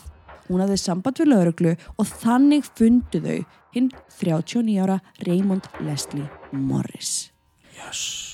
Hún 0.47 0.61
hafði 0.61 0.77
samband 0.77 1.19
við 1.19 1.27
lauruglu 1.27 1.75
og 1.97 2.05
þannig 2.05 2.65
fundu 2.77 3.21
þau 3.21 3.45
hinn 3.75 3.89
39 4.09 4.79
ára 4.81 4.99
Raymond 5.27 5.67
Leslie 5.81 6.29
Morris. 6.51 7.31
Yes. 7.75 8.24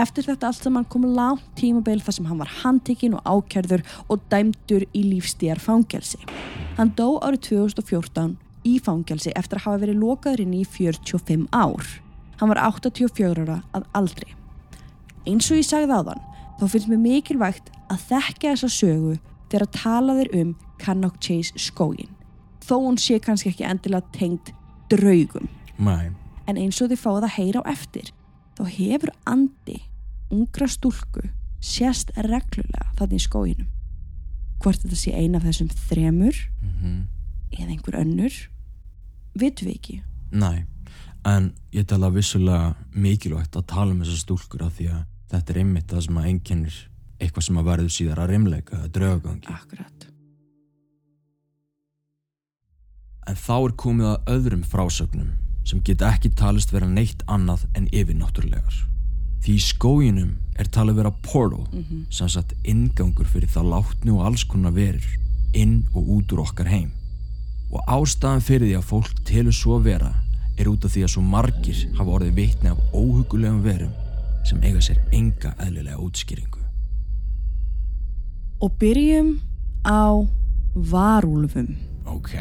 Eftir 0.00 0.24
þetta 0.24 0.48
allt 0.48 0.64
saman 0.64 0.86
kom 0.88 1.02
langt 1.12 1.44
tímabil 1.58 2.00
þar 2.00 2.14
sem 2.16 2.28
hann 2.30 2.38
var 2.40 2.52
handtekinn 2.62 3.16
og 3.18 3.26
ákjærður 3.28 3.82
og 4.08 4.22
dæmdur 4.32 4.86
í 4.96 5.02
lífstíðar 5.10 5.60
fangelsi. 5.60 6.20
Hann 6.78 6.94
dó 6.96 7.18
árið 7.20 7.50
2014 7.50 8.36
í 8.64 8.78
fangelsi 8.80 9.34
eftir 9.36 9.60
að 9.60 9.66
hafa 9.66 9.82
verið 9.82 10.00
lokaður 10.00 10.44
inn 10.46 10.54
í 10.56 10.62
45 10.64 11.48
ár. 11.52 11.90
Hann 12.40 12.52
var 12.52 12.62
84 12.70 13.44
ára 13.44 13.58
að 13.76 13.88
aldri. 13.98 14.30
Eins 15.28 15.50
og 15.50 15.60
ég 15.60 15.68
sagði 15.68 15.90
þann, 15.92 16.22
þá 16.60 16.64
finnst 16.72 16.88
mér 16.88 17.02
mikilvægt 17.02 17.68
að 17.92 18.06
þekka 18.08 18.54
þessa 18.54 18.72
sögu 18.72 19.18
þegar 19.50 19.66
að 19.66 19.76
tala 19.76 20.16
þér 20.16 20.32
um 20.40 20.54
Cannock 20.80 21.20
Chase 21.20 21.60
skógin. 21.60 22.14
Þó 22.64 22.74
hún 22.86 22.96
sé 23.00 23.18
kannski 23.20 23.52
ekki 23.52 23.68
endilega 23.68 24.06
tengt 24.16 24.54
draugum 24.88 25.48
Mæ. 25.76 26.14
en 26.46 26.56
eins 26.56 26.80
og 26.80 26.88
þið 26.88 27.04
fáið 27.04 27.26
að 27.28 27.36
heyra 27.36 27.62
á 27.62 27.70
eftir 27.74 28.12
þá 28.58 28.64
hefur 28.76 29.12
andi 29.28 29.78
ungra 30.34 30.68
stúlku 30.70 31.26
sérst 31.60 32.12
reglulega 32.16 32.90
þannig 32.98 33.20
í 33.20 33.24
skóginum 33.26 33.70
hvort 34.60 34.82
þetta 34.82 34.98
sé 34.98 35.14
eina 35.16 35.40
af 35.40 35.48
þessum 35.48 35.72
þremur 35.88 36.44
Mm 36.60 37.08
eða 37.50 37.72
einhver 37.74 37.98
önnur 38.00 38.36
vitum 39.38 39.68
við 39.68 39.74
ekki 39.74 39.96
Næ, 40.30 40.66
en 41.26 41.50
ég 41.74 41.86
tala 41.90 42.12
vissulega 42.14 42.74
mikilvægt 42.94 43.56
að 43.58 43.66
tala 43.72 43.94
um 43.94 44.04
þessar 44.04 44.20
stúlkur 44.22 44.62
af 44.66 44.76
því 44.76 44.86
að 44.94 45.00
þetta 45.32 45.52
er 45.52 45.58
einmitt 45.64 45.90
það 45.90 46.04
sem 46.06 46.20
að 46.20 46.28
einkennir 46.30 46.76
eitthvað 47.20 47.46
sem 47.46 47.58
að 47.60 47.70
verður 47.70 47.94
síðar 47.96 48.22
að 48.22 48.30
rimleika 48.30 48.78
eða 48.78 48.92
draugagangi. 48.94 49.50
akkurat 49.50 50.06
En 53.28 53.36
þá 53.38 53.56
er 53.56 53.74
komið 53.78 54.06
að 54.10 54.30
öðrum 54.36 54.62
frásögnum 54.66 55.34
sem 55.66 55.82
geta 55.86 56.08
ekki 56.14 56.32
talist 56.34 56.72
vera 56.72 56.88
neitt 56.88 57.20
annað 57.30 57.66
en 57.78 57.86
yfirnáttúrulegar. 57.94 58.89
Því 59.40 59.56
í 59.56 59.64
skóginum 59.64 60.36
er 60.60 60.68
talið 60.68 61.00
vera 61.00 61.12
portal 61.24 61.64
sem 62.12 62.28
sagt 62.28 62.54
ingangur 62.68 63.26
fyrir 63.26 63.48
það 63.48 63.70
látnu 63.74 64.18
og 64.18 64.26
alls 64.28 64.44
konar 64.44 64.74
verur 64.76 65.06
inn 65.56 65.84
og 65.94 66.08
út 66.18 66.32
úr 66.34 66.44
okkar 66.44 66.68
heim. 66.70 66.90
Og 67.72 67.80
ástæðan 67.88 68.44
fyrir 68.44 68.68
því 68.68 68.76
að 68.78 68.88
fólk 68.90 69.24
telur 69.24 69.56
svo 69.56 69.78
vera 69.80 70.12
er 70.58 70.68
út 70.68 70.84
af 70.84 70.92
því 70.92 71.06
að 71.06 71.12
svo 71.14 71.22
margir 71.24 71.84
hafa 71.96 72.16
orðið 72.18 72.36
vitni 72.36 72.72
af 72.72 72.80
óhugulegum 72.92 73.62
verum 73.64 73.92
sem 74.44 74.60
eiga 74.62 74.80
sér 74.84 75.00
enga 75.12 75.54
eðlilega 75.58 76.00
útskýringu. 76.00 76.60
og 78.60 78.72
byrjum 78.78 79.40
á 79.88 80.28
varúlfum 80.74 81.76
Ok, 82.06 82.34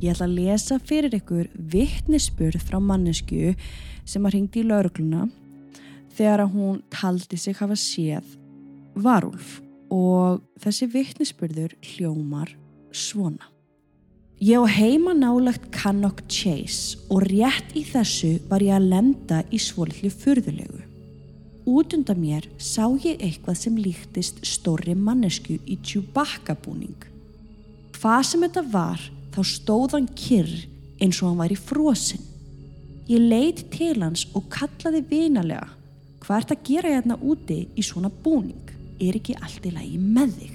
ég 0.00 0.10
ætla 0.10 0.26
að 0.26 0.36
lesa 0.38 0.78
fyrir 0.82 1.14
ykkur 1.14 1.46
vittnisspurð 1.54 2.62
frá 2.64 2.80
mannesku 2.82 3.54
sem 4.04 4.26
að 4.26 4.34
ringdi 4.34 4.64
í 4.64 4.66
laurugluna 4.66 5.28
þegar 6.14 6.44
að 6.44 6.54
hún 6.54 6.80
taldi 6.92 7.38
sig 7.40 7.56
hafa 7.58 7.76
séð 7.78 8.36
varúlf 8.94 9.58
og 9.92 10.42
þessi 10.62 10.88
vittnisspurður 10.92 11.74
hljómar 11.94 12.54
svona. 12.94 13.50
Ég 14.42 14.58
á 14.58 14.66
heima 14.66 15.14
nálagt 15.14 15.70
Cannock 15.74 16.24
Chase 16.28 16.98
og 17.08 17.22
rétt 17.30 17.74
í 17.78 17.84
þessu 17.86 18.36
var 18.50 18.62
ég 18.64 18.74
að 18.76 18.90
lenda 18.90 19.42
í 19.54 19.60
svolítlu 19.62 20.10
furðulegu. 20.10 20.82
Út 21.64 21.94
undan 21.96 22.20
mér 22.20 22.44
sá 22.60 22.84
ég 23.00 23.22
eitthvað 23.24 23.56
sem 23.56 23.76
líktist 23.80 24.42
stórri 24.44 24.92
mannesku 24.98 25.56
í 25.64 25.78
Chewbacca 25.80 26.58
búning. 26.60 26.98
Hvað 27.96 28.26
sem 28.28 28.44
þetta 28.44 28.64
var, 28.74 29.00
þá 29.32 29.40
stóð 29.48 29.96
hann 29.96 30.10
kyrr 30.18 30.52
eins 31.00 31.22
og 31.22 31.30
hann 31.30 31.40
var 31.40 31.54
í 31.54 31.56
frosin. 31.56 32.20
Ég 33.08 33.24
leit 33.24 33.64
til 33.72 33.96
hans 34.02 34.26
og 34.36 34.50
kallaði 34.52 35.00
vinalega. 35.08 35.70
Hvað 36.24 36.40
ert 36.40 36.52
að 36.54 36.60
gera 36.64 36.90
hérna 36.94 37.16
úti 37.20 37.56
í 37.76 37.82
svona 37.84 38.08
búning? 38.08 38.70
Er 38.96 39.18
ekki 39.18 39.34
allt 39.36 39.66
í 39.68 39.72
lagi 39.74 39.98
með 40.00 40.38
þig? 40.38 40.52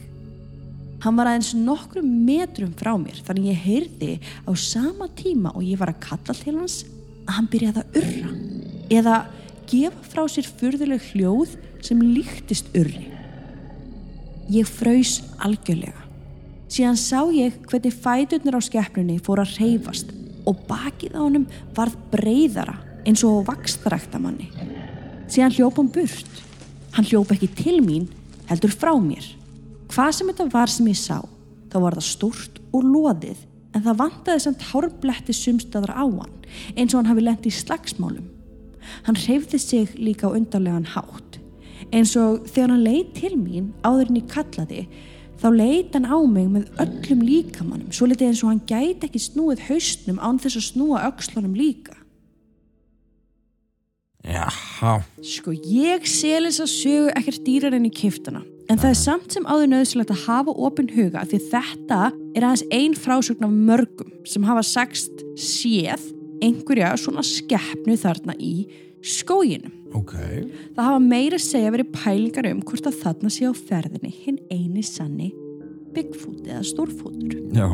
Hann 1.03 1.19
var 1.19 1.29
aðeins 1.29 1.51
nokkrum 1.55 2.07
metrum 2.25 2.71
frá 2.79 2.95
mér 2.97 3.19
þannig 3.27 3.51
ég 3.51 3.59
heyrði 3.67 4.09
á 4.49 4.51
sama 4.57 5.07
tíma 5.15 5.53
og 5.53 5.61
ég 5.63 5.77
var 5.79 5.93
að 5.93 6.01
kalla 6.07 6.35
til 6.35 6.55
hans 6.57 6.79
að 7.27 7.35
hann 7.37 7.49
byrjaði 7.53 7.83
að 7.83 7.99
urra 8.01 8.31
eða 8.97 9.19
gefa 9.69 10.09
frá 10.09 10.23
sér 10.33 10.49
furðuleg 10.59 11.05
hljóð 11.11 11.53
sem 11.85 12.01
líktist 12.01 12.73
urri. 12.73 13.05
Ég 14.49 14.65
fraus 14.65 15.19
algjörlega. 15.37 16.01
Síðan 16.69 16.97
sá 16.97 17.21
ég 17.29 17.61
hvernig 17.69 17.93
fæturnir 17.93 18.57
á 18.57 18.61
skeppnunni 18.65 19.21
fór 19.21 19.43
að 19.45 19.53
reyfast 19.61 20.09
og 20.49 20.65
bakið 20.65 21.13
á 21.13 21.21
honum 21.21 21.45
varð 21.77 21.95
breyðara 22.09 22.79
eins 23.05 23.21
og 23.23 23.45
vakstaræktamanni. 23.47 24.49
Síðan 25.29 25.55
hljóp 25.55 25.77
hann 25.79 25.91
burt. 25.93 26.41
Hann 26.95 27.05
hljóp 27.05 27.33
ekki 27.35 27.51
til 27.57 27.77
mín, 27.85 28.07
heldur 28.49 28.73
frá 28.73 28.95
mér. 28.97 29.25
Hvað 29.89 30.15
sem 30.17 30.31
þetta 30.31 30.49
var 30.53 30.73
sem 30.73 30.89
ég 30.89 30.97
sá, 30.97 31.21
þá 31.69 31.77
var 31.85 31.97
það 31.97 32.07
stórt 32.09 32.59
og 32.73 32.85
loðið 32.85 33.45
en 33.77 33.85
það 33.85 33.99
vantaði 34.01 34.43
samt 34.45 34.65
hárbletti 34.71 35.35
sumstaðar 35.37 35.93
á 35.93 36.05
hann 36.05 36.35
eins 36.75 36.93
og 36.93 37.01
hann 37.01 37.11
hafi 37.11 37.25
lent 37.25 37.45
í 37.45 37.53
slagsmálum. 37.53 38.25
Hann 39.05 39.17
hreyfði 39.21 39.59
sig 39.61 39.93
líka 40.01 40.29
á 40.29 40.33
undarlegan 40.33 40.89
hátt 40.95 41.37
eins 41.93 42.15
og 42.19 42.45
þegar 42.49 42.73
hann 42.73 42.85
leið 42.85 43.13
til 43.17 43.35
mín 43.37 43.71
áður 43.85 44.11
en 44.11 44.19
ég 44.19 44.27
kallaði 44.29 44.83
þá 45.39 45.47
leit 45.55 45.95
hann 45.95 46.09
á 46.09 46.17
mig 46.27 46.49
með 46.51 46.67
öllum 46.83 47.23
líkamannum 47.25 47.93
svo 47.95 48.09
litið 48.09 48.31
eins 48.31 48.43
og 48.43 48.51
hann 48.51 48.65
gæti 48.69 49.07
ekki 49.07 49.21
snúið 49.23 49.65
haustnum 49.69 50.19
án 50.21 50.41
þess 50.41 50.59
að 50.59 50.67
snúa 50.67 51.05
öxlunum 51.07 51.55
líka. 51.57 51.95
Jaha, 54.27 54.99
Sko 55.23 55.53
ég 55.55 56.07
sel 56.09 56.43
þess 56.49 56.63
að 56.65 56.71
sögu 56.73 57.11
ekkert 57.15 57.43
dýrar 57.47 57.75
enn 57.77 57.87
í 57.87 57.93
kiftana 57.93 58.43
en 58.69 58.77
það 58.77 58.91
er 58.91 58.99
samt 58.99 59.33
sem 59.33 59.47
áður 59.49 59.71
nöðsilegt 59.71 60.11
að 60.13 60.25
hafa 60.27 60.53
opin 60.67 60.89
huga 60.93 61.23
því 61.25 61.39
þetta 61.49 62.01
er 62.37 62.45
aðeins 62.45 62.65
ein 62.75 62.93
frásögn 62.99 63.47
af 63.47 63.55
mörgum 63.55 64.11
sem 64.29 64.45
hafa 64.45 64.61
sagst 64.67 65.23
séð 65.39 66.03
einhverja 66.43 66.91
svona 66.99 67.23
skeppnu 67.25 67.97
þarna 67.99 68.35
í 68.39 68.67
skóginum. 69.03 69.71
ok, 69.95 70.13
Það 70.75 70.83
hafa 70.85 70.99
meira 71.01 71.39
segja 71.41 71.71
verið 71.73 71.93
pælingar 71.95 72.49
um 72.51 72.61
hvort 72.61 72.87
að 72.91 72.99
þarna 73.01 73.31
sé 73.33 73.47
á 73.49 73.53
ferðinni 73.55 74.11
hinn 74.25 74.39
eini 74.51 74.83
sanni 74.85 75.31
Bigfoot 75.95 76.45
eða 76.45 76.61
Stórfótur. 76.67 77.33
já, 77.55 77.65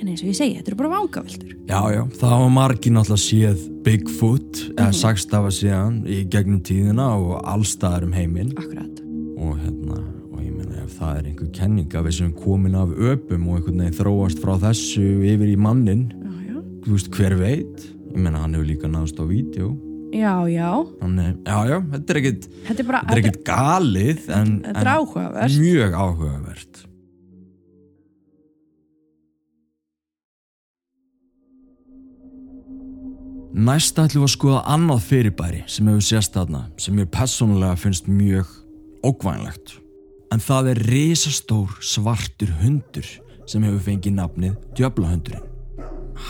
En 0.00 0.08
eins 0.08 0.22
og 0.24 0.30
ég 0.30 0.36
segi, 0.38 0.54
þetta 0.56 0.70
eru 0.72 0.76
bara 0.80 0.90
vangavildur. 0.94 1.50
Já, 1.68 1.80
já, 1.92 2.02
það 2.16 2.30
var 2.40 2.52
margir 2.54 2.92
náttúrulega 2.94 3.24
séð 3.26 3.66
Bigfoot, 3.84 4.60
eða 4.76 4.86
Mhm. 4.88 4.96
sagst 4.96 5.34
af 5.34 5.44
að 5.44 5.56
séðan 5.60 5.98
í 6.08 6.24
gegnum 6.28 6.60
tíðina 6.64 7.06
og 7.20 7.42
allstaðar 7.44 8.04
um 8.04 8.12
heiminn 8.12 8.52
Akkurat. 8.56 9.00
og 9.38 9.58
hérna, 9.60 9.98
og 10.32 10.40
ég 10.40 10.52
meina 10.56 10.82
ef 10.84 10.98
það 10.98 11.18
er 11.18 11.22
einhver 11.28 11.52
kenning 11.52 11.88
við 11.88 12.12
sem 12.12 12.32
komin 12.32 12.74
af 12.74 12.88
öpum 12.88 13.46
og 13.48 13.60
einhvern 13.60 13.78
veginn 13.78 13.98
þróast 14.00 14.38
frá 14.40 14.56
þessu 14.58 15.20
yfir 15.22 15.52
í 15.54 15.56
mannin, 15.56 16.08
Já, 16.10 16.32
já. 16.48 16.62
þú 16.82 16.90
veist, 16.96 17.10
hver 17.10 17.38
veit 17.38 17.76
ég 18.10 18.16
meina 18.16 18.38
hann 18.40 18.54
hefur 18.54 18.66
líka 18.66 18.88
náðst 18.88 19.20
á 19.20 19.24
vídeo 19.28 19.76
Já, 20.12 20.44
já. 20.48 20.86
þannig, 21.00 21.36
já, 21.44 21.58
já, 21.68 21.80
þetta 21.92 22.10
er 22.10 22.16
ekkit 22.22 22.48
Þetta 22.66 22.80
er 22.80 22.86
bara, 22.86 23.00
þetta 23.04 23.12
er 23.12 23.22
ekkit 23.22 23.44
galið 23.44 24.28
en, 24.30 24.64
en 24.64 24.76
er 24.76 24.84
áhugavert. 24.96 25.58
mjög 25.60 25.92
áhugavert 25.92 26.86
Næst 33.50 33.96
ætlum 33.98 34.22
við 34.22 34.28
að 34.28 34.30
skoða 34.36 34.58
annað 34.70 35.00
fyrirbæri 35.08 35.60
sem 35.66 35.88
hefur 35.90 36.04
sést 36.06 36.36
þarna 36.36 36.60
sem 36.78 36.94
mér 36.94 37.08
personulega 37.10 37.78
finnst 37.82 38.06
mjög 38.06 38.46
ókvænlegt. 39.02 39.72
En 40.30 40.38
það 40.38 40.68
er 40.70 40.80
risastór 40.86 41.72
svartur 41.82 42.52
hundur 42.60 43.08
sem 43.50 43.64
hefur 43.66 43.80
fengið 43.88 44.14
nafnið 44.20 44.52
djöflahundurinn. 44.78 45.48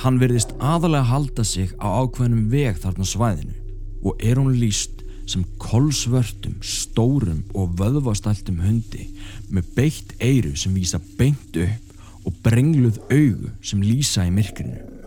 Hann 0.00 0.16
verðist 0.22 0.54
aðalega 0.64 1.10
halda 1.10 1.44
sig 1.44 1.74
á 1.76 1.92
ákveðnum 2.00 2.46
veg 2.54 2.80
þarna 2.80 3.04
svæðinu 3.04 3.56
og 4.00 4.24
er 4.24 4.40
hún 4.40 4.56
líst 4.56 5.02
sem 5.28 5.44
kolsvörtum, 5.60 6.56
stórum 6.64 7.42
og 7.52 7.76
vöðvastæltum 7.76 8.62
hundi 8.64 9.10
með 9.52 9.68
beitt 9.76 10.16
eyru 10.24 10.54
sem 10.56 10.72
vísa 10.72 11.02
beint 11.20 11.60
upp 11.60 12.24
og 12.24 12.40
brengluð 12.40 12.96
augu 13.12 13.52
sem 13.60 13.84
lýsa 13.84 14.24
í 14.24 14.32
myrkrinu. 14.32 14.99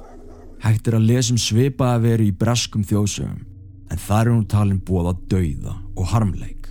Hægt 0.63 0.88
er 0.88 0.96
að 0.96 1.08
lesa 1.10 1.34
um 1.34 1.39
svipaða 1.41 2.00
veru 2.05 2.27
í 2.29 2.36
breskum 2.39 2.86
þjóðsögum 2.88 3.41
en 3.91 4.00
það 4.00 4.20
er 4.22 4.29
hún 4.32 4.46
talin 4.50 4.82
búið 4.88 5.10
að 5.12 5.24
dauða 5.34 5.74
og 6.00 6.12
harmleik. 6.13 6.70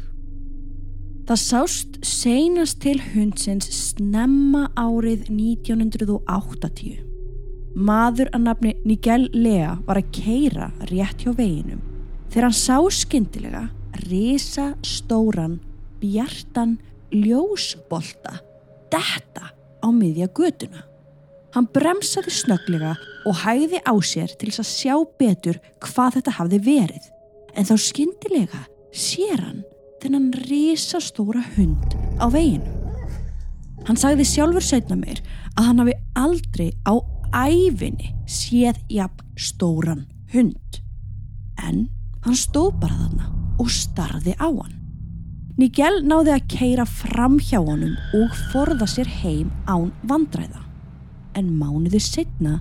Það 1.29 1.39
sást 1.39 1.99
seinast 2.05 2.81
til 2.83 2.97
hundsins 3.13 3.69
snemma 3.77 4.67
árið 4.81 5.29
1980. 5.31 7.03
Maður 7.73 8.33
að 8.35 8.47
nafni 8.49 8.73
Nigel 8.85 9.29
Lea 9.33 9.77
var 9.87 10.01
að 10.01 10.11
keira 10.17 10.73
rétt 10.91 11.23
hjá 11.23 11.31
veginum 11.37 11.85
þegar 12.33 12.49
hann 12.49 12.57
sá 12.57 12.81
skyndilega 12.93 13.67
risa 14.09 14.73
stóran, 14.85 15.59
bjartan 16.01 16.79
ljósbolta 17.13 18.41
detta 18.93 19.53
á 19.53 19.89
miðja 19.93 20.29
götuna. 20.33 20.89
Hann 21.53 21.69
bremsaði 21.75 22.33
snögglega 22.33 22.95
og 23.29 23.43
hægði 23.43 23.83
á 23.85 23.95
sér 24.01 24.31
til 24.41 24.49
þess 24.49 24.63
að 24.63 24.71
sjá 24.71 24.95
betur 25.21 25.59
hvað 25.85 26.19
þetta 26.19 26.37
hafði 26.39 26.61
verið. 26.65 27.09
En 27.53 27.69
þá 27.69 27.75
skyndilega 27.77 28.63
sér 28.97 29.43
hann 29.43 29.61
þennan 30.03 30.31
risastóra 30.49 31.43
hund 31.57 31.97
á 32.17 32.27
veginu. 32.33 32.73
Hann 33.87 33.99
sagði 33.99 34.27
sjálfur 34.29 34.65
setna 34.65 34.97
meir 34.97 35.21
að 35.57 35.69
hann 35.69 35.83
hafi 35.83 35.97
aldrei 36.19 36.71
á 36.89 36.95
æfinni 37.33 38.13
séð 38.31 38.79
jafn 38.93 39.37
stóran 39.37 40.07
hund. 40.33 40.81
En 41.61 41.89
hann 42.25 42.39
stóð 42.39 42.79
bara 42.81 42.97
þarna 42.97 43.29
og 43.61 43.71
starði 43.73 44.37
á 44.41 44.49
hann. 44.49 44.79
Nigel 45.61 46.01
náði 46.09 46.33
að 46.33 46.47
keira 46.49 46.89
fram 46.89 47.37
hjá 47.37 47.59
honum 47.61 47.93
og 48.17 48.37
forða 48.53 48.89
sér 48.89 49.11
heim 49.21 49.53
án 49.69 49.91
vandræða. 50.09 50.62
En 51.39 51.49
mánuði 51.59 52.01
setna 52.03 52.61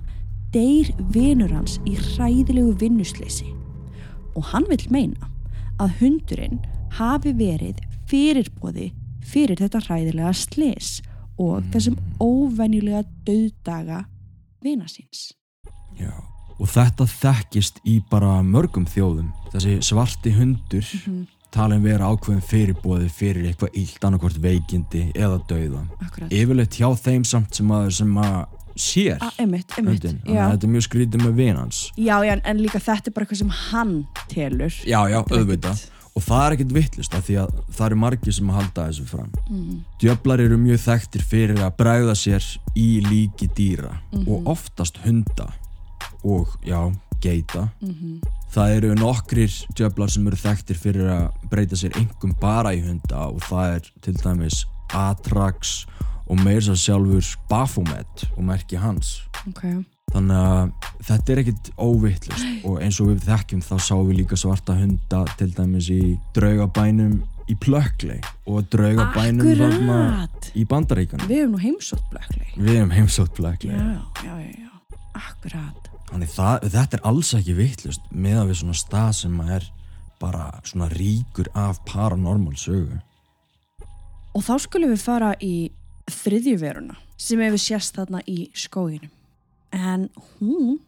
deyr 0.52 0.90
vinur 1.12 1.52
hans 1.52 1.78
í 1.88 1.96
hræðilegu 1.96 2.74
vinnusleysi 2.80 3.48
og 4.36 4.48
hann 4.52 4.66
vil 4.68 4.84
meina 4.92 5.28
að 5.80 5.96
hundurinn 6.00 6.60
hafi 6.96 7.32
verið 7.36 7.80
fyrirbóði 8.10 8.90
fyrir 9.24 9.60
þetta 9.60 9.80
hræðilega 9.86 10.32
slis 10.36 10.98
og 11.40 11.64
þessum 11.72 11.96
óvenjulega 12.20 13.04
döðdaga 13.26 14.04
vina 14.62 14.88
síns. 14.90 15.32
Já. 15.98 16.12
Og 16.60 16.68
þetta 16.70 17.06
þekkist 17.08 17.80
í 17.88 17.96
bara 18.10 18.36
mörgum 18.46 18.84
þjóðum. 18.86 19.32
Þessi 19.50 19.78
svarti 19.82 20.34
hundur 20.36 20.86
talin 21.52 21.82
vera 21.84 22.08
ákveðin 22.12 22.44
fyrirbóði 22.44 23.08
fyrir 23.12 23.48
eitthvað 23.50 23.76
illt 23.80 24.04
annarkvort 24.06 24.38
veikindi 24.40 25.08
eða 25.12 25.40
dauða. 25.50 25.82
Akkurat. 26.00 26.32
Yfirleitt 26.32 26.78
hjá 26.78 26.88
þeim 26.96 27.26
samt 27.28 27.58
sem 27.58 27.72
að, 27.74 27.88
sem 27.98 28.12
að 28.22 28.36
sér 28.76 29.18
Ah, 29.20 29.32
einmitt, 29.38 29.72
einmitt. 29.78 30.02
hundin. 30.04 30.20
Þannig 30.24 30.42
að 30.42 30.52
þetta 30.54 30.66
er 30.68 30.72
mjög 30.76 30.86
skrítið 30.88 31.24
með 31.26 31.34
vinans. 31.40 31.80
Já, 31.96 32.16
já, 32.24 32.36
en 32.44 32.58
líka 32.62 32.78
þetta 32.80 33.08
er 33.10 33.12
bara 33.16 33.26
eitthvað 33.26 33.38
sem 33.42 33.52
hann 33.72 34.06
telur. 34.28 34.72
Já, 34.86 35.00
já, 35.10 35.18
auðvitað. 35.22 35.84
Og 36.14 36.20
það 36.22 36.42
er 36.46 36.52
ekkert 36.58 36.72
vittlust 36.76 37.14
af 37.16 37.22
því 37.24 37.36
að 37.40 37.52
það 37.72 37.86
eru 37.86 37.96
margir 37.96 38.34
sem 38.36 38.50
að 38.50 38.56
halda 38.60 38.82
þessu 38.90 39.04
fram. 39.08 39.30
Djöflar 40.02 40.40
eru 40.44 40.58
mjög 40.60 40.80
þekktir 40.82 41.22
fyrir 41.24 41.62
að 41.64 41.76
bræða 41.78 42.14
sér 42.20 42.48
í 42.76 42.88
líki 43.06 43.48
dýra 43.56 43.94
og 44.26 44.46
oftast 44.52 44.98
hunda 45.06 45.46
og 46.22 46.52
já, 46.68 46.92
geita. 47.24 47.70
Það 48.52 48.74
eru 48.76 48.94
nokkrir 49.00 49.48
djöflar 49.74 50.10
sem 50.12 50.26
eru 50.28 50.36
þekktir 50.36 50.76
fyrir 50.76 51.08
að 51.08 51.48
breyta 51.48 51.76
sér 51.80 51.96
engum 51.96 52.36
bara 52.38 52.74
í 52.76 52.82
hunda 52.84 53.28
og 53.32 53.40
það 53.48 53.76
er 53.78 53.88
til 54.04 54.14
dæmis 54.20 54.66
Atrax 54.92 55.86
og 56.32 56.40
meir 56.40 56.62
svo 56.64 56.76
sjálfur 56.78 57.26
Baphomet 57.50 58.24
og 58.36 58.46
merki 58.48 58.80
hans. 58.80 59.20
Ok. 59.44 59.66
Þannig 60.12 60.38
að 60.38 60.88
þetta 61.08 61.32
er 61.32 61.40
ekkit 61.42 61.68
óvittlust 61.80 62.64
og 62.68 62.80
eins 62.84 62.98
og 63.00 63.12
við 63.12 63.28
þekkjum 63.28 63.62
þá 63.64 63.74
sáum 63.80 64.08
við 64.10 64.18
líka 64.22 64.38
svarta 64.40 64.76
hunda 64.76 65.22
til 65.38 65.48
dæmis 65.56 65.88
í 65.92 66.00
draugabænum 66.36 67.14
í 67.48 67.56
Plökkley 67.60 68.20
og 68.48 68.68
draugabænum 68.72 69.48
í 70.56 70.66
Bandaríkanum. 70.68 71.28
Við 71.28 71.42
hefum 71.42 71.56
nú 71.56 71.62
heimsótt 71.62 72.04
blökli. 72.12 72.44
Við 72.56 72.76
hefum 72.76 72.92
heimsótt 72.96 73.32
Plökkley. 73.36 73.76
Já, 73.76 74.26
já, 74.26 74.36
já. 74.52 74.68
Akkurat. 75.16 75.88
Þannig 76.12 76.32
það, 76.32 76.66
þetta 76.74 76.98
er 76.98 77.06
alls 77.08 77.32
ekki 77.38 77.56
vittlust 77.56 78.10
með 78.12 78.42
að 78.42 78.50
við 78.50 78.60
svona 78.60 78.80
stað 78.82 79.12
sem 79.22 79.38
er 79.48 79.68
bara 80.20 80.48
svona 80.68 80.88
ríkur 80.92 81.48
af 81.56 81.80
paranormal 81.88 82.56
sögu. 82.60 83.00
Og 84.36 84.44
þá 84.44 84.54
skulum 84.64 84.92
við 84.92 85.04
fara 85.04 85.32
í 85.40 85.54
þriðjuveruna 86.14 86.98
sem 87.20 87.42
hefur 87.42 87.62
sést 87.62 87.96
þarna 87.98 88.22
í 88.28 88.50
skóginum. 88.56 89.12
En 89.72 90.08
hún 90.38 90.80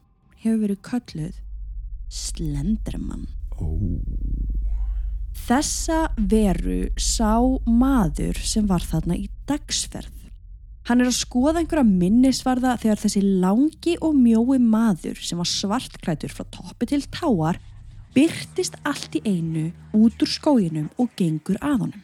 hefur 0.42 0.60
verið 0.66 0.82
kölluð 0.84 1.40
Slenderman. 2.14 3.26
Ó, 3.58 3.66
Þessa 5.44 6.06
veru 6.16 6.86
sá 6.96 7.36
maður 7.68 8.38
sem 8.46 8.68
var 8.68 8.84
þarna 8.86 9.16
í 9.18 9.26
dagsferð. 9.48 10.12
Hann 10.88 11.00
er 11.00 11.08
að 11.08 11.16
skoða 11.16 11.62
einhverja 11.62 11.84
minnisvarða 11.88 12.74
þegar 12.80 13.00
þessi 13.02 13.20
langi 13.42 13.94
og 14.04 14.16
mjói 14.16 14.58
maður 14.60 15.20
sem 15.24 15.40
var 15.40 15.48
svartklætur 15.48 16.32
frá 16.32 16.44
toppi 16.52 16.88
til 16.88 17.00
táar 17.08 17.60
byrtist 18.14 18.76
allt 18.86 19.16
í 19.18 19.22
einu 19.24 19.70
út 19.96 20.20
úr 20.22 20.30
skóginum 20.30 20.90
og 21.00 21.12
gengur 21.18 21.58
að 21.60 21.86
honum. 21.86 22.02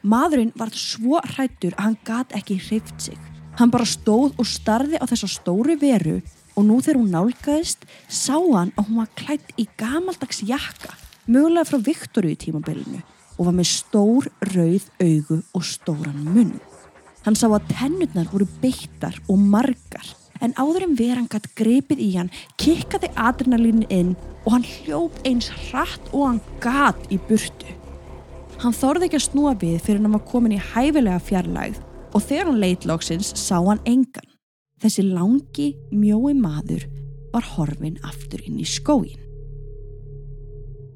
Maðurinn 0.00 0.54
var 0.56 0.70
svo 0.72 1.20
hrættur 1.20 1.74
að 1.76 1.84
hann 1.84 1.96
gat 2.08 2.32
ekki 2.36 2.56
hreift 2.56 3.02
sig. 3.04 3.18
Hann 3.58 3.72
bara 3.72 3.84
stóð 3.84 4.32
og 4.40 4.46
starði 4.48 4.96
á 4.96 5.04
þessa 5.04 5.28
stóru 5.28 5.76
veru 5.80 6.20
og 6.56 6.64
nú 6.64 6.78
þegar 6.80 7.00
hún 7.00 7.12
nálgæðist 7.12 7.84
sá 8.08 8.38
hann 8.38 8.72
að 8.80 8.86
hún 8.88 9.00
var 9.02 9.10
klætt 9.20 9.52
í 9.60 9.66
gamaldags 9.80 10.40
jakka, 10.48 10.94
mögulega 11.28 11.68
frá 11.68 11.82
Viktoríu 11.84 12.38
tímabilinu 12.40 13.02
og 13.36 13.48
var 13.48 13.56
með 13.56 13.68
stór 13.74 14.30
rauð 14.54 14.88
augu 15.04 15.40
og 15.56 15.66
stóran 15.68 16.24
munn. 16.24 16.56
Hann 17.26 17.36
sá 17.36 17.50
að 17.50 17.68
tennurnar 17.74 18.30
voru 18.32 18.48
beittar 18.62 19.20
og 19.28 19.40
margar 19.40 20.14
en 20.40 20.56
áður 20.56 20.86
en 20.86 20.96
veran 20.96 21.28
gatt 21.28 21.50
grepið 21.58 22.00
í 22.00 22.10
hann 22.16 22.32
kikkaði 22.60 23.12
adrenalín 23.20 23.84
inn 23.92 24.14
og 24.46 24.54
hann 24.56 24.64
hljóp 24.64 25.20
eins 25.28 25.50
hratt 25.68 26.08
og 26.14 26.24
hann 26.26 26.40
gat 26.64 27.12
í 27.12 27.20
burtu. 27.28 27.79
Hann 28.60 28.74
þorði 28.76 29.08
ekki 29.08 29.16
að 29.16 29.24
snúa 29.24 29.54
við 29.56 29.78
fyrir 29.86 30.02
hann 30.04 30.12
var 30.12 30.24
komin 30.28 30.52
í 30.56 30.60
hæfilega 30.60 31.20
fjarlægð 31.24 31.78
og 32.12 32.24
þegar 32.26 32.50
hann 32.50 32.60
leit 32.60 32.84
loksins 32.88 33.30
sá 33.38 33.56
hann 33.56 33.80
engan. 33.88 34.26
Þessi 34.80 35.04
langi, 35.06 35.70
mjói 35.92 36.34
maður 36.36 36.84
var 37.32 37.46
horfin 37.54 37.96
aftur 38.04 38.42
inn 38.44 38.60
í 38.60 38.66
skógin. 38.68 39.16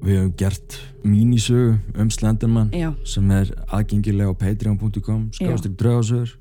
við 0.05 0.19
hefum 0.19 0.33
gert 0.37 0.75
mínisögu 1.01 1.79
um 1.97 2.09
Slenderman 2.13 2.69
Já. 2.75 2.91
sem 3.03 3.31
er 3.31 3.49
aðgengilega 3.73 4.29
á 4.29 4.37
patreon.com 4.37 5.31
skjáðstökk 5.33 5.77
draugasögur 5.79 6.35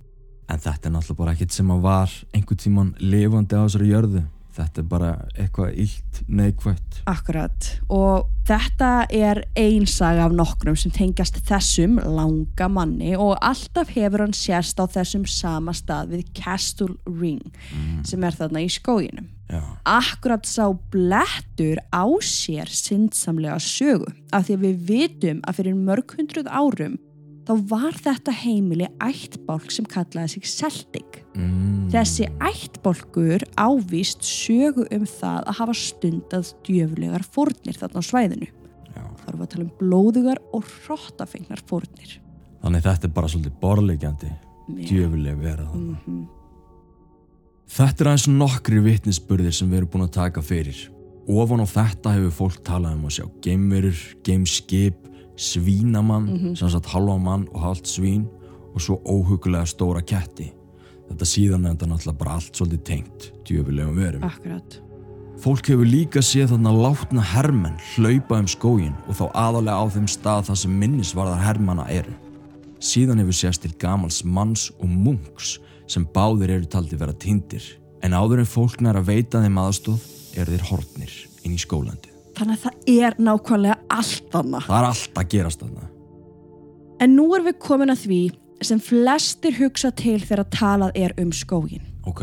en 0.52 0.60
þetta 0.60 0.90
er 0.90 0.92
náttúrulega 0.92 1.20
bara 1.22 1.32
ekkert 1.32 1.54
sem 1.56 1.70
að 1.72 1.80
var 1.87 2.12
einhvern 2.34 2.60
tíman 2.60 2.90
lifandi 3.00 3.56
á 3.56 3.64
þessari 3.64 3.88
jörðu 3.88 4.24
þetta 4.54 4.80
er 4.82 4.86
bara 4.88 5.10
eitthvað 5.34 5.76
illt 5.84 6.20
neikvætt. 6.30 7.00
Akkurat. 7.10 7.68
Og 7.92 8.28
þetta 8.46 8.90
er 9.10 9.42
ein 9.58 9.86
saga 9.90 10.28
af 10.28 10.34
nokkrum 10.36 10.76
sem 10.78 10.92
tengjast 10.94 11.40
þessum 11.48 11.96
langa 11.98 12.68
manni 12.70 13.14
og 13.18 13.34
alltaf 13.44 13.92
hefur 13.96 14.26
hann 14.26 14.36
sérst 14.36 14.78
á 14.78 14.84
þessum 14.86 15.24
sama 15.28 15.74
stað 15.76 16.14
við 16.14 16.26
Castle 16.38 16.94
Ring 17.08 17.42
sem 18.06 18.24
er 18.24 18.36
þarna 18.36 18.64
í 18.64 18.68
skóginum. 18.72 19.30
já, 19.50 19.60
Akkurat 19.84 20.46
sá 20.46 20.68
blettur 20.92 21.80
á 21.92 22.04
sér 22.24 22.70
syndsamlega 22.70 23.58
sögu 23.60 24.12
af 24.32 24.46
því 24.46 24.54
að 24.58 24.64
við 24.68 24.86
vitum 24.88 25.42
að 25.44 25.60
fyrir 25.60 25.74
mörg 25.74 26.14
hundruð 26.18 26.48
árum 26.48 26.98
þá 27.44 27.52
var 27.68 27.92
þetta 27.92 28.33
heimili 28.33 28.87
ættbálk 29.04 29.70
sem 29.74 29.85
kallaði 29.85 30.28
sig 30.35 30.44
Celtic. 30.48 31.22
mm, 31.37 31.90
Þessi 31.92 32.28
ættbólkur 32.40 33.44
ávist 33.61 34.22
sögu 34.24 34.87
um 34.90 35.04
það 35.07 35.44
að 35.44 35.59
hafa 35.61 35.74
stundað 35.78 36.54
djöfulegar 36.66 37.22
fórnir 37.22 37.76
þarna 37.78 38.00
á 38.00 38.04
svæðinu. 38.11 38.48
já. 38.94 39.02
Það 39.24 39.35
við 39.35 39.42
að 39.42 39.50
tala 39.54 39.64
um 39.64 39.74
blóðugar 39.80 40.38
og 40.52 40.64
hrottafengnar 40.87 41.62
fórnir. 41.66 42.18
þannig 42.62 42.83
þetta 42.83 43.04
er 43.04 43.12
bara 43.12 43.28
svolítið 43.28 43.61
borlegjandi 43.61 44.30
djöfuleg 44.88 45.37
vera 45.38 45.64
þannig 45.68 45.98
Mhm. 46.07 46.26
Þetta 47.74 48.00
er 48.04 48.09
aðeins 48.12 48.28
nokkri 48.28 48.80
vitnisburðir 48.85 49.52
sem 49.52 49.70
við 49.70 49.76
erum 49.80 49.88
búin 49.94 50.04
að 50.09 50.12
taka 50.12 50.42
fyrir. 50.42 50.76
Ofan 51.26 51.61
á 51.64 51.66
þetta 51.66 52.12
hefur 52.14 52.35
fólk 52.37 52.59
talað 52.62 52.92
um 52.98 53.07
að 53.09 53.14
sjá 53.16 53.24
geimverur, 53.42 54.00
geimskip, 54.22 54.94
svínamann, 55.37 56.57
sem 56.57 56.70
sagt 56.70 56.90
halva 56.92 57.16
mann 57.18 57.49
og 57.53 57.61
halvt 57.61 57.90
svín 57.90 58.27
og 58.75 58.83
svo 58.83 59.01
óhugulega 59.05 59.66
stóra 59.66 60.03
ketti. 60.03 60.51
Þetta 61.09 61.29
síðan 61.29 61.66
er 61.66 61.75
þetta 61.75 61.90
náttúrulega 61.90 62.18
bara 62.18 62.38
allt 62.38 62.57
svolítið 62.57 62.85
tengt, 62.88 63.31
djöfulegum 63.44 63.99
verum. 63.99 64.25
Akkurat. 64.25 64.81
Fólk 65.44 65.66
hefur 65.68 65.88
líka 65.88 66.23
séð 66.23 66.55
þarna 66.55 66.73
látna 66.73 67.25
hermenn 67.35 67.81
hlaupa 67.94 68.38
um 68.40 68.49
skógin 68.49 68.94
og 69.09 69.18
þá 69.18 69.25
aðalega 69.35 69.83
á 69.83 69.85
þeim 69.97 70.07
stað 70.09 70.47
þar 70.49 70.61
sem 70.62 70.79
minnisvarðar 70.81 71.42
hermanna 71.42 71.87
eru. 71.92 72.14
Síðan 72.79 73.20
hefur 73.23 73.37
sést 73.37 73.64
til 73.64 73.75
gamals 73.81 74.23
manns 74.25 74.70
og 74.79 74.88
munks 74.88 75.59
sem 75.90 76.07
báðir 76.14 76.55
eru 76.57 76.70
taldi 76.70 76.97
vera 76.97 77.12
tindir. 77.12 77.66
En 78.05 78.16
áður 78.16 78.44
en 78.44 78.49
fólk 78.49 78.81
nær 78.85 79.01
að 79.01 79.11
veita 79.11 79.42
þeim 79.42 79.61
aðstóð 79.61 80.11
eru 80.38 80.55
þeir 80.55 80.66
hortnir 80.70 81.14
inn 81.44 81.59
í 81.59 81.61
skólandi. 81.61 82.13
Þannig 82.35 82.57
að 82.57 82.64
það 82.64 82.88
er 82.94 83.16
nákvæmlega 83.23 83.77
allt 83.94 84.35
annað. 84.40 84.66
Það 84.66 84.79
er 84.81 84.88
allt 84.88 85.20
að 85.20 85.29
gerast 85.35 85.62
þarna. 85.62 85.88
En 87.05 87.14
nú 87.18 87.29
erum 87.35 87.47
við 87.51 87.59
komin 87.62 87.92
að 87.92 88.03
því 88.07 88.20
sem 88.64 88.81
flestir 88.81 89.57
hugsa 89.59 89.90
til 89.94 90.18
þegar 90.25 90.49
talað 90.55 90.99
er 90.99 91.14
um 91.20 91.33
skógin. 91.35 91.85
Ok, 92.07 92.23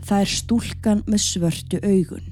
Það 0.00 0.22
er 0.24 0.30
stúlkan 0.32 1.00
með 1.06 1.20
svörtu 1.22 1.78
augun. 1.84 2.24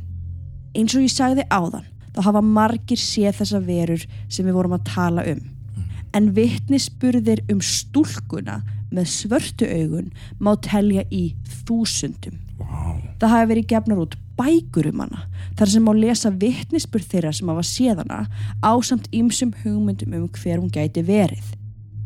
Eins 0.75 0.95
og 0.97 1.05
ég 1.05 1.13
sagði 1.13 1.45
áðan, 1.53 1.85
þá 2.17 2.21
hafa 2.25 2.41
margir 2.43 3.01
séð 3.01 3.37
þessa 3.43 3.61
verur 3.67 4.05
sem 4.33 4.47
við 4.49 4.57
vorum 4.57 4.77
að 4.79 4.87
tala 4.89 5.25
um. 5.29 5.43
En 6.17 6.31
vittnisburðir 6.35 7.43
um 7.53 7.61
stúlkuna 7.61 8.63
með 8.89 9.11
svörtu 9.13 9.69
augun 9.69 10.09
má 10.41 10.55
telja 10.65 11.05
í 11.13 11.35
þúsundum. 11.69 12.39
wow. 12.59 12.97
Það 13.21 13.35
hafi 13.35 13.51
verið 13.53 13.69
gefnar 13.75 14.01
út 14.07 14.17
bækur 14.39 14.91
um 14.93 15.05
hana 15.05 15.25
þar 15.59 15.73
sem 15.73 15.85
má 15.85 15.93
lesa 15.97 16.31
vittnisburð 16.31 17.09
þeirra 17.13 17.33
sem 17.35 17.51
hafa 17.51 17.65
séð 17.67 18.03
hana 18.05 18.21
ásamt 18.63 19.09
ýmsum 19.15 19.55
hugmyndum 19.63 20.15
um 20.19 20.29
hver 20.39 20.61
hún 20.61 20.73
gæti 20.73 21.05
verið. 21.07 21.55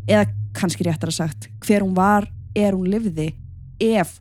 Eða 0.09 0.31
kannski 0.57 0.87
réttar 0.87 1.13
að 1.13 1.21
sagt 1.21 1.51
hver 1.65 1.85
hún 1.85 1.95
var, 1.97 2.27
er 2.57 2.77
hún 2.77 2.89
lifði 2.91 3.33
ef 3.81 4.19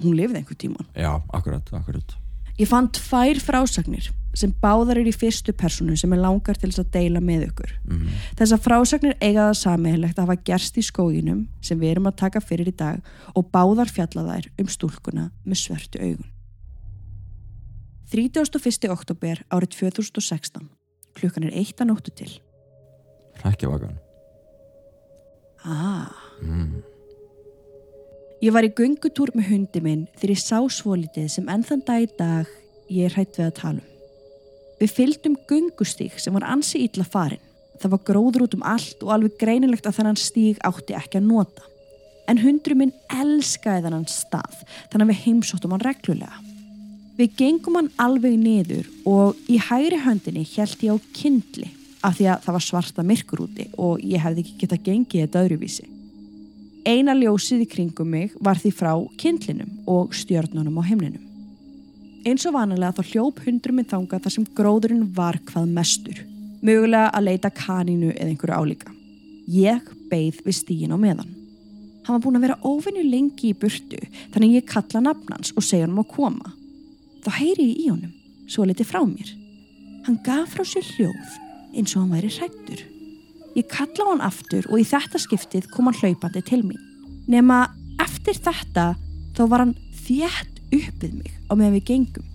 hún 0.00 0.16
lifði 0.16 0.40
einhver 0.40 0.58
tíman. 0.58 0.88
Já, 0.96 1.12
akkurat, 1.32 1.68
akkurat. 1.76 2.16
Ég 2.60 2.68
fann 2.68 2.90
tvær 2.92 3.38
frásagnir 3.40 4.10
sem 4.36 4.52
báðar 4.62 5.00
eru 5.00 5.10
í 5.10 5.16
fyrstu 5.16 5.52
personu 5.56 5.96
sem 5.98 6.12
er 6.14 6.20
langar 6.22 6.58
til 6.58 6.68
þess 6.70 6.84
að 6.84 6.90
deila 6.94 7.22
með 7.24 7.48
ykkur. 7.48 7.72
Mm. 7.88 8.10
Þessar 8.38 8.60
frásagnir 8.62 9.16
eiga 9.18 9.48
það 9.48 9.56
sameiginlegt 9.62 10.18
að 10.18 10.28
hafa 10.28 10.44
gerst 10.50 10.76
í 10.78 10.84
skóginum 10.86 11.46
sem 11.64 11.80
við 11.80 11.94
erum 11.94 12.10
að 12.10 12.20
taka 12.22 12.42
fyrir 12.44 12.70
í 12.70 12.76
dag 12.76 13.00
og 13.34 13.48
báðar 13.54 13.90
fjalla 13.90 14.26
þær 14.28 14.50
um 14.60 14.70
stúlkuna 14.70 15.30
með 15.44 15.62
svörtu 15.64 16.02
augun. 16.04 16.29
31. 18.10 18.90
oktober 18.90 19.38
árið 19.54 19.76
2016. 19.76 20.64
Klukkan 21.14 21.44
er 21.46 21.54
eitt 21.60 21.78
að 21.78 21.92
nóttu 21.92 22.10
til. 22.10 22.30
Hrekkjavagan. 23.38 23.94
Ah. 25.62 26.10
Mm. 26.42 26.80
Ég 28.42 28.50
var 28.56 28.66
í 28.66 28.72
göngutúr 28.74 29.30
með 29.36 29.52
hundi 29.52 29.84
minn 29.84 30.02
þegar 30.16 30.34
ég 30.34 30.42
sá 30.42 30.58
svolítið 30.72 31.30
sem 31.36 31.48
enn 31.52 31.62
þann 31.68 31.86
dag 31.86 32.02
í 32.02 32.10
dag 32.18 32.50
ég 32.90 33.06
er 33.06 33.14
hætt 33.14 33.38
við 33.38 33.46
að 33.46 33.56
tala 33.60 33.78
um. 33.78 33.88
Við 34.80 34.94
fylgdum 34.96 35.38
göngustík 35.46 36.18
sem 36.18 36.34
var 36.34 36.48
ansi 36.50 36.82
illa 36.88 37.06
farin. 37.06 37.46
Það 37.78 37.94
var 37.94 38.06
gróður 38.10 38.46
út 38.48 38.58
um 38.58 38.66
allt 38.66 39.04
og 39.04 39.14
alveg 39.14 39.38
greinilegt 39.38 39.86
að 39.86 40.00
þennan 40.00 40.18
stíg 40.18 40.58
átti 40.66 40.98
ekki 40.98 41.20
að 41.20 41.30
nota. 41.30 41.62
En 42.26 42.42
hundru 42.42 42.74
minn 42.74 42.96
elskaði 43.12 43.86
þennan 43.86 44.08
stað 44.10 44.64
þannig 44.90 45.04
að 45.04 45.12
við 45.12 45.26
heimsóttum 45.28 45.76
hann 45.76 45.86
reglulega. 45.86 46.49
Við 47.20 47.34
gengum 47.36 47.74
hann 47.76 47.88
alveg 48.00 48.32
niður 48.40 48.86
og 49.04 49.40
í 49.52 49.58
hægri 49.60 49.98
höndinni 50.00 50.40
held 50.54 50.84
ég 50.86 50.96
á 50.96 51.04
kindli 51.12 51.66
af 52.00 52.14
því 52.16 52.28
að 52.32 52.44
það 52.46 52.54
var 52.56 52.64
svarta 52.64 53.02
myrkur 53.04 53.42
úti 53.44 53.66
og 53.76 54.04
ég 54.08 54.22
hefði 54.24 54.44
ekki 54.46 54.60
getað 54.62 54.84
gengið 54.86 55.24
þetta 55.26 55.42
öðruvísi. 55.44 55.88
Eina 56.88 57.12
ljósið 57.12 57.66
í 57.66 57.66
kringum 57.68 58.08
mig 58.08 58.38
var 58.40 58.56
því 58.56 58.70
frá 58.72 58.94
kindlinum 59.20 59.74
og 59.84 60.14
stjörnunum 60.16 60.78
á 60.80 60.82
himninum. 60.88 61.26
Eins 62.24 62.46
og 62.48 62.54
vanalega 62.56 62.96
þá 62.96 63.10
hljóp 63.10 63.42
hundrum 63.44 63.76
minn 63.76 63.90
þangað 63.90 64.24
þar 64.24 64.34
sem 64.38 64.46
gróðurinn 64.56 65.10
var 65.18 65.36
hvað 65.50 65.74
mestur. 65.76 66.22
Mögulega 66.64 67.10
að 67.12 67.26
leita 67.26 67.50
kanínu 67.52 68.14
eða 68.14 68.30
einhverju 68.30 68.56
álíka. 68.56 68.94
Ég 69.44 69.92
beigð 70.08 70.40
við 70.46 70.56
stígin 70.56 70.96
á 70.96 70.98
meðan. 71.00 71.28
Hann 72.06 72.16
var 72.16 72.24
búin 72.24 72.40
að 72.40 72.48
vera 72.48 72.58
óvinni 72.64 73.04
lengi 73.04 73.52
í 73.52 73.60
burtu 73.60 74.00
þannig 74.32 74.56
ég 74.56 74.72
kalla 74.72 75.04
nafnans 75.04 75.52
og 75.52 75.68
segja 75.68 75.84
hann 75.84 76.00
að 76.00 76.08
koma. 76.16 76.54
Þá 77.24 77.30
heyri 77.36 77.66
ég 77.68 77.82
í 77.84 77.90
honum, 77.90 78.12
svo 78.48 78.64
litið 78.68 78.88
frá 78.88 79.02
mér. 79.04 79.34
Hann 80.06 80.18
gaf 80.24 80.54
frá 80.54 80.64
sér 80.64 80.86
hljóð 80.94 81.36
eins 81.76 81.94
og 81.94 82.04
hann 82.04 82.14
væri 82.14 82.32
hrættur. 82.32 82.82
Ég 83.58 83.68
kalla 83.70 84.08
hann 84.08 84.24
aftur 84.24 84.66
og 84.70 84.80
í 84.80 84.86
þetta 84.86 85.20
skiptið 85.20 85.68
kom 85.74 85.90
hann 85.90 85.98
hlaupandi 86.00 86.42
til 86.46 86.62
mín. 86.64 86.80
Nema 87.30 87.66
eftir 88.00 88.38
þetta 88.38 88.94
þá 89.36 89.42
var 89.50 89.66
hann 89.66 89.76
þétt 90.06 90.60
uppið 90.70 91.16
mig 91.18 91.32
á 91.50 91.52
meðan 91.54 91.76
við 91.78 91.88
gengum 91.90 92.26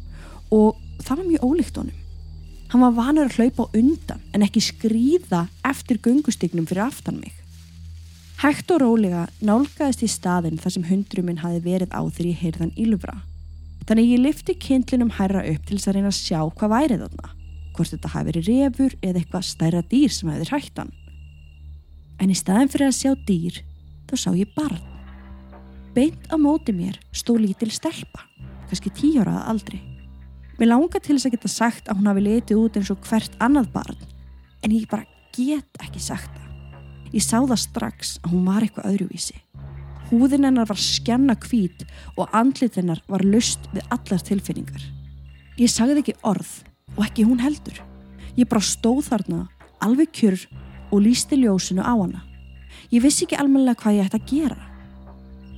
og 0.53 0.75
það 1.03 1.17
var 1.17 1.29
mjög 1.31 1.47
ólíkt 1.47 1.79
honum. 1.81 2.01
Hann 2.71 2.83
var 2.83 2.95
vanur 2.97 3.29
að 3.29 3.39
hlaupa 3.39 3.69
undan 3.77 4.23
en 4.33 4.45
ekki 4.45 4.63
skrýða 4.63 5.45
eftir 5.65 6.01
göngustygnum 6.03 6.67
fyrir 6.69 6.87
aftan 6.87 7.21
mig. 7.21 7.33
Hægt 8.41 8.71
og 8.75 8.81
rólega 8.83 9.29
nálgaðist 9.39 10.03
í 10.03 10.09
staðin 10.11 10.59
þar 10.59 10.75
sem 10.75 10.89
hundrum 10.89 11.29
minn 11.29 11.39
hafi 11.39 11.61
verið 11.63 11.93
á 11.95 12.03
þegar 12.03 12.29
ég 12.29 12.41
heyrðan 12.43 12.75
ylfra. 12.75 13.15
Þannig 13.85 14.11
ég 14.15 14.21
lifti 14.23 14.55
kindlinum 14.57 15.11
hærra 15.13 15.43
upp 15.45 15.65
til 15.67 15.77
þess 15.77 15.89
að 15.91 15.97
reyna 15.97 16.09
að 16.09 16.17
sjá 16.17 16.39
hvað 16.57 16.71
væri 16.73 16.99
þarna. 17.01 17.31
Hvort 17.75 17.91
þetta 17.93 18.11
hafi 18.15 18.27
verið 18.31 18.47
refur 18.49 18.95
eða 19.01 19.21
eitthvað 19.21 19.45
stærra 19.45 19.81
dýr 19.91 20.13
sem 20.15 20.31
hefði 20.31 20.47
hrætt 20.49 20.81
hann. 20.81 20.93
En 22.23 22.31
í 22.31 22.37
staðin 22.39 22.71
fyrir 22.71 22.89
að 22.89 22.97
sjá 22.97 23.11
dýr, 23.27 23.59
þá 24.09 24.15
sá 24.17 24.29
ég 24.33 24.53
barn. 24.55 24.79
Beint 25.95 26.25
á 26.31 26.35
móti 26.41 26.73
mér 26.75 26.97
stó 27.15 27.35
lítil 27.37 27.69
stelpa, 27.71 28.25
kannski 28.69 28.91
að 29.21 29.37
aldri. 29.45 29.81
Mér 30.57 30.71
langar 30.71 31.03
til 31.03 31.17
þess 31.17 31.27
að 31.27 31.35
geta 31.35 31.51
sagt 31.51 31.89
að 31.89 31.99
hún 31.99 32.09
hafi 32.09 32.25
litið 32.25 32.59
út 32.63 32.77
eins 32.79 32.91
og 32.91 33.05
hvert 33.05 33.33
annað 33.43 33.71
barn, 33.73 33.97
en 34.63 34.71
ég 34.71 34.87
bara 34.89 35.05
get 35.35 35.67
ekki 35.83 35.99
sagt 35.99 36.31
það. 36.31 36.51
Ég 37.13 37.23
sá 37.23 37.37
það 37.43 37.59
strax 37.59 38.17
að 38.23 38.31
hún 38.33 38.47
var 38.47 38.63
eitthvað 38.63 38.89
öðruvísi. 38.93 39.35
Húðin 40.11 40.45
hennar 40.45 40.67
var 40.69 40.77
skjanna 40.77 41.33
hvít 41.41 41.85
og 42.15 42.29
andlit 42.35 42.77
hennar 42.77 43.01
var 43.09 43.23
lust 43.25 43.65
við 43.73 43.87
allar 43.89 44.21
tilfinningar. 44.21 44.83
Ég 45.57 45.71
sagði 45.71 46.03
ekki 46.03 46.17
orð 46.27 46.51
og 46.95 47.01
ekki 47.07 47.25
hún 47.25 47.41
heldur. 47.41 47.79
Ég 48.35 48.49
bara 48.51 48.61
stóð 48.61 49.07
þarna, 49.09 49.45
alveg 49.81 50.11
kjur 50.13 50.45
og 50.91 51.01
lísti 51.01 51.39
ljósinu 51.39 51.81
á 51.81 51.95
hana. 51.95 52.21
Ég 52.91 53.01
vissi 53.01 53.25
ekki 53.25 53.39
almennilega 53.39 53.81
hvað 53.81 53.97
ég 53.97 54.09
ætti 54.09 54.19
að 54.19 54.29
gera. 54.29 54.59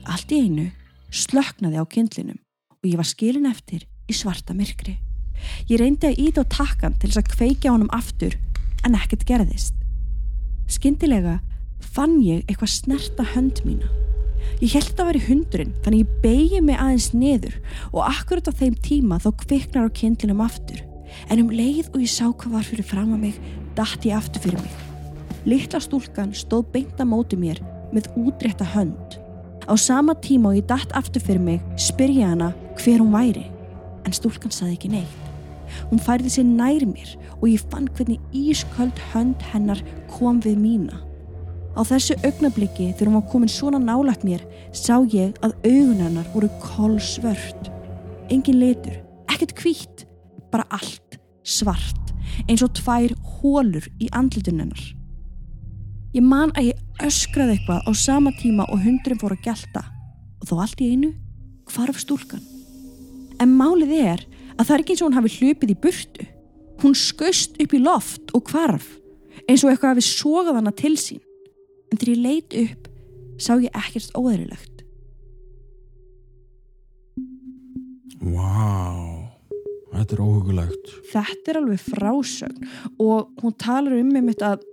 Allt 0.07 0.31
í 0.31 0.39
einu 0.45 0.69
slöknaði 1.11 1.81
á 1.81 1.85
kindlinum 1.91 2.39
og 2.77 2.87
ég 2.87 2.97
var 2.99 3.09
skilin 3.09 3.49
eftir 3.49 3.83
í 4.07 4.15
svarta 4.15 4.55
myrkri. 4.55 4.95
Ég 5.67 5.81
reyndi 5.81 6.07
að 6.07 6.21
íta 6.23 6.47
á 6.47 6.51
takkan 6.51 6.95
til 6.95 7.11
þess 7.11 7.23
að 7.25 7.31
kveikja 7.35 7.75
honum 7.75 7.91
aftur 7.93 8.37
en 8.87 8.95
ekkert 8.95 9.27
gerðist. 9.27 9.75
Skyndilega 10.71 11.39
fann 11.83 12.21
ég 12.23 12.45
eitthvað 12.47 12.77
snerta 12.79 13.27
hönd 13.35 13.65
mína. 13.67 14.06
Ég 14.61 14.73
held 14.73 14.97
að 14.97 15.09
veri 15.11 15.23
hundurinn 15.27 15.73
þannig 15.85 16.03
ég 16.03 16.19
beigi 16.23 16.61
mig 16.65 16.79
aðeins 16.81 17.11
niður 17.13 17.57
og 17.91 18.01
akkurat 18.07 18.49
á 18.49 18.53
þeim 18.57 18.77
tíma 18.85 19.19
þá 19.21 19.29
kviknar 19.43 19.89
á 19.89 19.97
kindlinum 19.99 20.43
aftur. 20.45 20.81
En 21.29 21.43
um 21.43 21.51
leið 21.53 21.91
og 21.93 22.01
ég 22.01 22.11
sá 22.11 22.25
hvað 22.27 22.55
var 22.57 22.67
fyrir 22.67 22.87
fram 22.87 23.13
að 23.15 23.23
mig, 23.27 23.41
datt 23.77 24.05
ég 24.05 24.17
aftur 24.17 24.43
fyrir 24.43 24.61
mig. 24.61 24.79
Littla 25.47 25.81
stúlkan 25.83 26.33
stóð 26.35 26.65
beint 26.73 26.97
að 26.99 27.11
móti 27.13 27.39
mér 27.39 27.61
með 27.93 28.09
útrétta 28.19 28.67
hönd. 28.75 29.19
Á 29.67 29.73
sama 29.79 30.15
tíma 30.23 30.51
og 30.51 30.59
ég 30.59 30.67
datt 30.69 30.95
aftur 30.97 31.23
fyrir 31.23 31.43
mig 31.43 31.61
spyrja 31.79 32.33
hana 32.33 32.53
hver 32.79 33.03
hún 33.03 33.13
væri. 33.15 33.47
en 34.07 34.15
stúlkan 34.15 34.53
saði 34.53 34.77
ekki 34.77 34.91
neitt. 34.93 35.23
Hún 35.91 36.01
færði 36.01 36.31
sér 36.31 36.47
nær 36.47 36.85
mér 36.87 37.13
og 37.37 37.49
ég 37.51 37.63
fann 37.71 37.89
hvernig 37.97 38.23
ísköld 38.35 39.01
hönd 39.11 39.43
hennar 39.51 39.83
kom 40.15 40.39
við 40.43 40.61
mína. 40.63 41.01
Á 41.77 41.85
þessu 41.85 42.15
augnabliki 42.25 42.87
þegar 42.95 43.11
hún 43.11 43.19
var 43.19 43.27
komin 43.29 43.51
svona 43.53 43.77
nálægt 43.77 44.23
mér 44.25 44.41
sá 44.73 44.97
ég 45.13 45.35
að 45.45 45.53
augun 45.61 46.01
hennar 46.01 46.25
voru 46.33 46.49
kolsvört. 46.63 47.69
Engin 48.33 48.57
litur, 48.57 48.95
ekkert 49.29 49.53
hvítt, 49.61 50.07
bara 50.49 50.65
allt 50.73 51.19
svart, 51.45 52.13
eins 52.49 52.63
og 52.65 52.73
tvær 52.79 53.13
hólur 53.37 53.85
í 54.01 54.09
andlitun 54.09 54.63
hennar. 54.63 54.81
Ég 56.17 56.25
man 56.25 56.49
að 56.57 56.71
ég 56.71 57.05
öskraði 57.05 57.59
eitthvað 57.59 57.85
á 57.85 57.91
sama 57.93 58.33
tíma 58.41 58.65
og 58.73 58.81
hundurinn 58.81 59.21
fór 59.21 59.37
að 59.37 59.45
gelta 59.45 59.85
og 60.41 60.49
þó 60.49 60.55
allt 60.63 60.81
í 60.81 60.89
einu 60.95 61.13
hvarf 61.69 62.01
stúlkan. 62.01 62.41
En 63.37 63.53
málið 63.53 63.93
er 63.99 64.25
að 64.57 64.65
það 64.65 64.73
er 64.73 64.81
ekki 64.81 64.95
eins 64.95 65.03
og 65.03 65.11
hún 65.11 65.19
hafi 65.19 65.35
hlupið 65.37 65.75
í 65.75 65.79
burtu. 65.85 66.27
Hún 66.81 66.97
skaust 66.97 67.61
upp 67.61 67.77
í 67.77 67.83
loft 67.85 68.33
og 68.33 68.49
hvarf 68.49 68.89
eins 69.45 69.61
og 69.61 69.69
eitthvað 69.69 69.93
hafi 69.93 70.07
sogað 70.09 70.57
hana 70.57 70.73
til 70.73 70.97
sín. 70.97 71.21
En 71.91 71.97
þegar 71.99 72.13
ég 72.13 72.23
leit 72.23 72.57
upp 72.63 72.87
sá 73.37 73.53
ég 73.61 73.71
ekkert 73.77 74.15
óðurilegt. 74.17 74.83
Vá, 78.17 79.27
þetta 79.93 80.15
er 80.17 80.23
óhugulegt. 80.23 80.89
Þetta 81.11 81.53
er 81.53 81.59
alveg 81.61 81.83
frásögn 81.85 82.65
og 82.99 83.29
hún 83.43 83.55
talar 83.61 83.95
um 83.99 84.09
með 84.15 84.25
mitt 84.31 84.43
að 84.45 84.65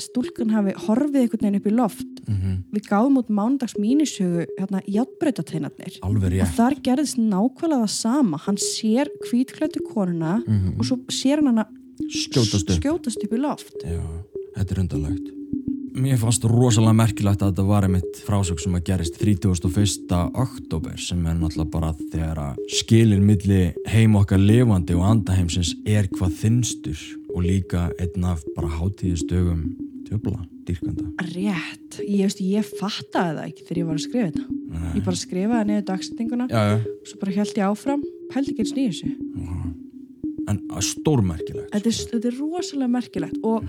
stúlkan 0.00 0.52
hafi 0.54 0.72
horfið 0.86 1.24
einhvern 1.24 1.42
veginn 1.44 1.58
upp 1.60 1.68
í 1.68 1.74
loft. 1.74 2.06
Mm 2.28 2.58
Við 2.70 2.84
gáðum 2.86 3.18
út 3.18 3.30
mánudags 3.34 3.74
mínisögu 3.80 4.44
hérna 4.54 4.80
játbreytateinarnir. 4.86 5.96
Alveg 6.06 6.36
Og 6.44 6.52
þar 6.54 6.76
gerðist 6.86 7.18
nákvæmlega 7.18 7.82
það 7.82 7.90
sama. 7.96 8.38
Hann 8.46 8.60
sér 8.62 9.10
hvítklættu 9.26 9.82
konuna 9.90 10.38
Mm 10.46 10.78
og 10.78 10.86
svo 10.86 11.00
sér 11.10 11.42
hann 11.42 11.64
Skjótast 12.10 12.70
upp. 12.70 12.78
skjótast 12.78 13.24
upp 13.24 13.32
í 13.32 13.40
loft. 13.40 13.76
Já, 13.84 14.00
þetta 14.56 14.74
er 14.74 14.80
undarlegt. 14.84 15.39
Mér 15.90 16.18
fannst 16.20 16.44
rosalega 16.46 16.94
merkilegt 16.94 17.40
að 17.42 17.50
þetta 17.50 17.64
var 17.66 17.84
einmitt 17.86 18.18
frásög 18.22 18.60
sem 18.62 18.74
að 18.78 18.84
gerist 18.86 19.16
31. 19.18 20.18
oktober 20.38 20.98
sem 21.02 21.22
er 21.26 21.34
náttúrulega 21.34 21.72
bara 21.72 21.90
þegar 22.12 22.40
að 22.44 22.60
skilin 22.76 23.24
milli 23.26 23.62
heim 23.90 24.14
okkar 24.20 24.38
lifandi 24.38 24.94
og 24.94 25.08
andaheimsins 25.08 25.72
er 25.88 26.06
hvað 26.12 26.36
þinnstur 26.44 27.00
og 27.34 27.42
líka 27.42 27.88
einn 27.98 28.26
af 28.28 28.44
bara 28.54 28.70
hátíðistögum 28.76 29.64
tjöfla, 30.06 30.44
dýrkanda. 30.68 31.08
Rétt. 31.32 31.98
Ég, 32.04 32.26
veist, 32.26 32.42
ég 32.42 32.70
fattaði 32.78 33.36
það 33.38 33.48
ekki 33.48 33.66
þegar 33.66 33.80
ég 33.80 33.88
var 33.88 33.98
að 33.98 34.04
skrifa 34.04 34.28
þetta. 34.28 34.46
Nei. 34.70 34.92
Ég 34.94 35.06
bara 35.08 35.20
skrifaði 35.20 35.70
niður 35.70 35.88
dagsetninguna 35.90 36.46
Já, 36.50 36.60
já, 36.70 36.76
svo 37.10 37.20
bara 37.22 37.34
held 37.38 37.58
ég 37.58 37.66
áfram, 37.66 38.04
pældi 38.30 38.54
ekki 38.54 38.66
eins 38.66 38.76
nýju 38.78 38.94
þessu. 38.94 39.16
en 40.50 40.62
stórmerkilegt. 40.82 41.68
Þetta 41.74 41.90
er, 41.90 41.98
þetta 42.14 42.30
er 42.30 42.38
rosalega 42.40 42.90
merkilegt 42.90 43.42
og 43.46 43.66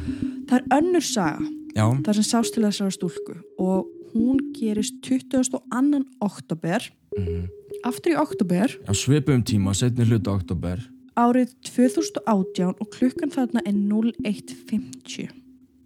það 0.50 0.56
er 0.58 0.70
önnur 0.80 1.06
saga 1.06 1.50
Já, 1.76 1.86
þar 2.04 2.18
sem 2.20 2.28
sást 2.28 2.54
til 2.56 2.64
þessara 2.66 2.92
stúlku 2.92 3.38
og 3.62 3.88
hún 4.14 4.40
gerist 4.58 5.00
22. 5.08 6.04
oktober 6.22 6.90
mm 7.18 7.50
aftur 7.88 8.12
í 8.14 8.18
oktober 8.20 8.70
já 8.78 8.94
svipum 8.94 9.42
tíma, 9.42 9.72
setni 9.74 10.06
hluta 10.06 10.36
oktober. 10.36 10.78
árið 11.18 11.54
2018 11.66 12.76
og 12.78 12.90
klukkan 12.94 13.32
þarna 13.34 13.64
er 13.66 13.74
01.50 13.74 15.32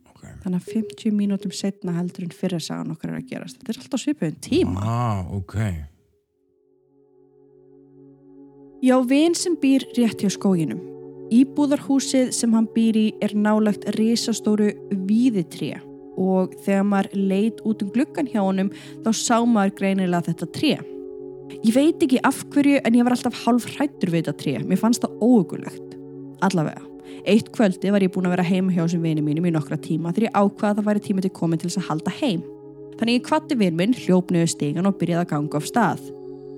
Ok. 0.09 0.25
þannig 0.43 0.59
að 0.59 0.73
50 0.73 1.13
mínútum 1.15 1.53
setna 1.55 1.93
heldur 1.95 2.25
en 2.25 2.33
fyrir 2.35 2.59
sagan 2.59 2.91
okkar 2.91 3.13
er 3.13 3.21
að 3.21 3.29
gerast 3.29 3.61
þetta 3.61 3.71
er 3.71 3.79
alltaf 3.85 4.03
svipuðum 4.03 4.41
tíma 4.43 4.83
Ah, 4.83 5.23
ok. 5.37 5.55
Já, 8.83 8.97
vin 9.07 9.33
sem 9.39 9.55
býr 9.55 9.87
rétt 9.95 10.19
hjá 10.21 10.29
skóginum 10.35 10.81
Íbúðarhúsið 11.33 12.31
sem 12.35 12.53
hann 12.53 12.67
býr 12.75 12.97
í 12.99 13.05
er 13.23 13.33
nálagt 13.33 13.87
risastóru 13.95 14.71
víðitré 15.07 15.73
og 16.21 16.53
þegar 16.63 16.85
maður 16.87 17.23
leit 17.31 17.61
út 17.67 17.81
um 17.83 17.91
gluggan 17.91 18.29
hjá 18.29 18.41
honum 18.43 18.69
þá 19.03 19.09
sá 19.11 19.37
maður 19.41 19.73
greinilega 19.79 20.29
þetta 20.29 20.49
tré. 20.55 20.73
Ég 21.65 21.73
veit 21.75 22.03
ekki 22.05 22.21
af 22.25 22.43
hverju 22.53 22.81
en 22.85 22.97
ég 22.97 23.05
var 23.05 23.15
alltaf 23.15 23.41
hálf 23.43 23.67
hrættur 23.75 24.13
við 24.13 24.23
þetta 24.23 24.35
tré. 24.41 24.57
Mér 24.63 24.81
fannst 24.81 25.03
það 25.03 25.17
óugulegt. 25.21 25.95
Allavega. 26.45 26.83
Eitt 27.25 27.49
kvöldi 27.53 27.89
var 27.93 28.03
ég 28.05 28.13
búin 28.13 28.27
að 28.29 28.35
vera 28.35 28.45
heima 28.45 28.73
hjá 28.73 28.83
þessum 28.83 29.05
vini 29.05 29.23
mínum 29.25 29.47
í 29.49 29.53
nokkra 29.53 29.77
tíma 29.81 30.13
þegar 30.13 30.27
ég 30.27 30.37
ákvaða 30.37 30.71
að 30.71 30.79
það 30.79 30.89
væri 30.89 31.03
tími 31.07 31.25
til 31.25 31.33
komin 31.33 31.61
til 31.61 31.71
þess 31.71 31.81
að 31.81 31.89
halda 31.89 32.13
heim. 32.19 32.43
Þannig 32.99 33.17
ég 33.17 33.25
kvatti 33.25 33.57
vin 33.59 33.79
minn, 33.79 33.97
hljóp 34.05 34.29
niður 34.31 34.51
stigan 34.53 34.87
og 34.87 34.99
byrjaði 34.99 35.25
að 35.25 35.31
ganga 35.33 35.59
af 35.59 35.67
stað. 35.67 36.05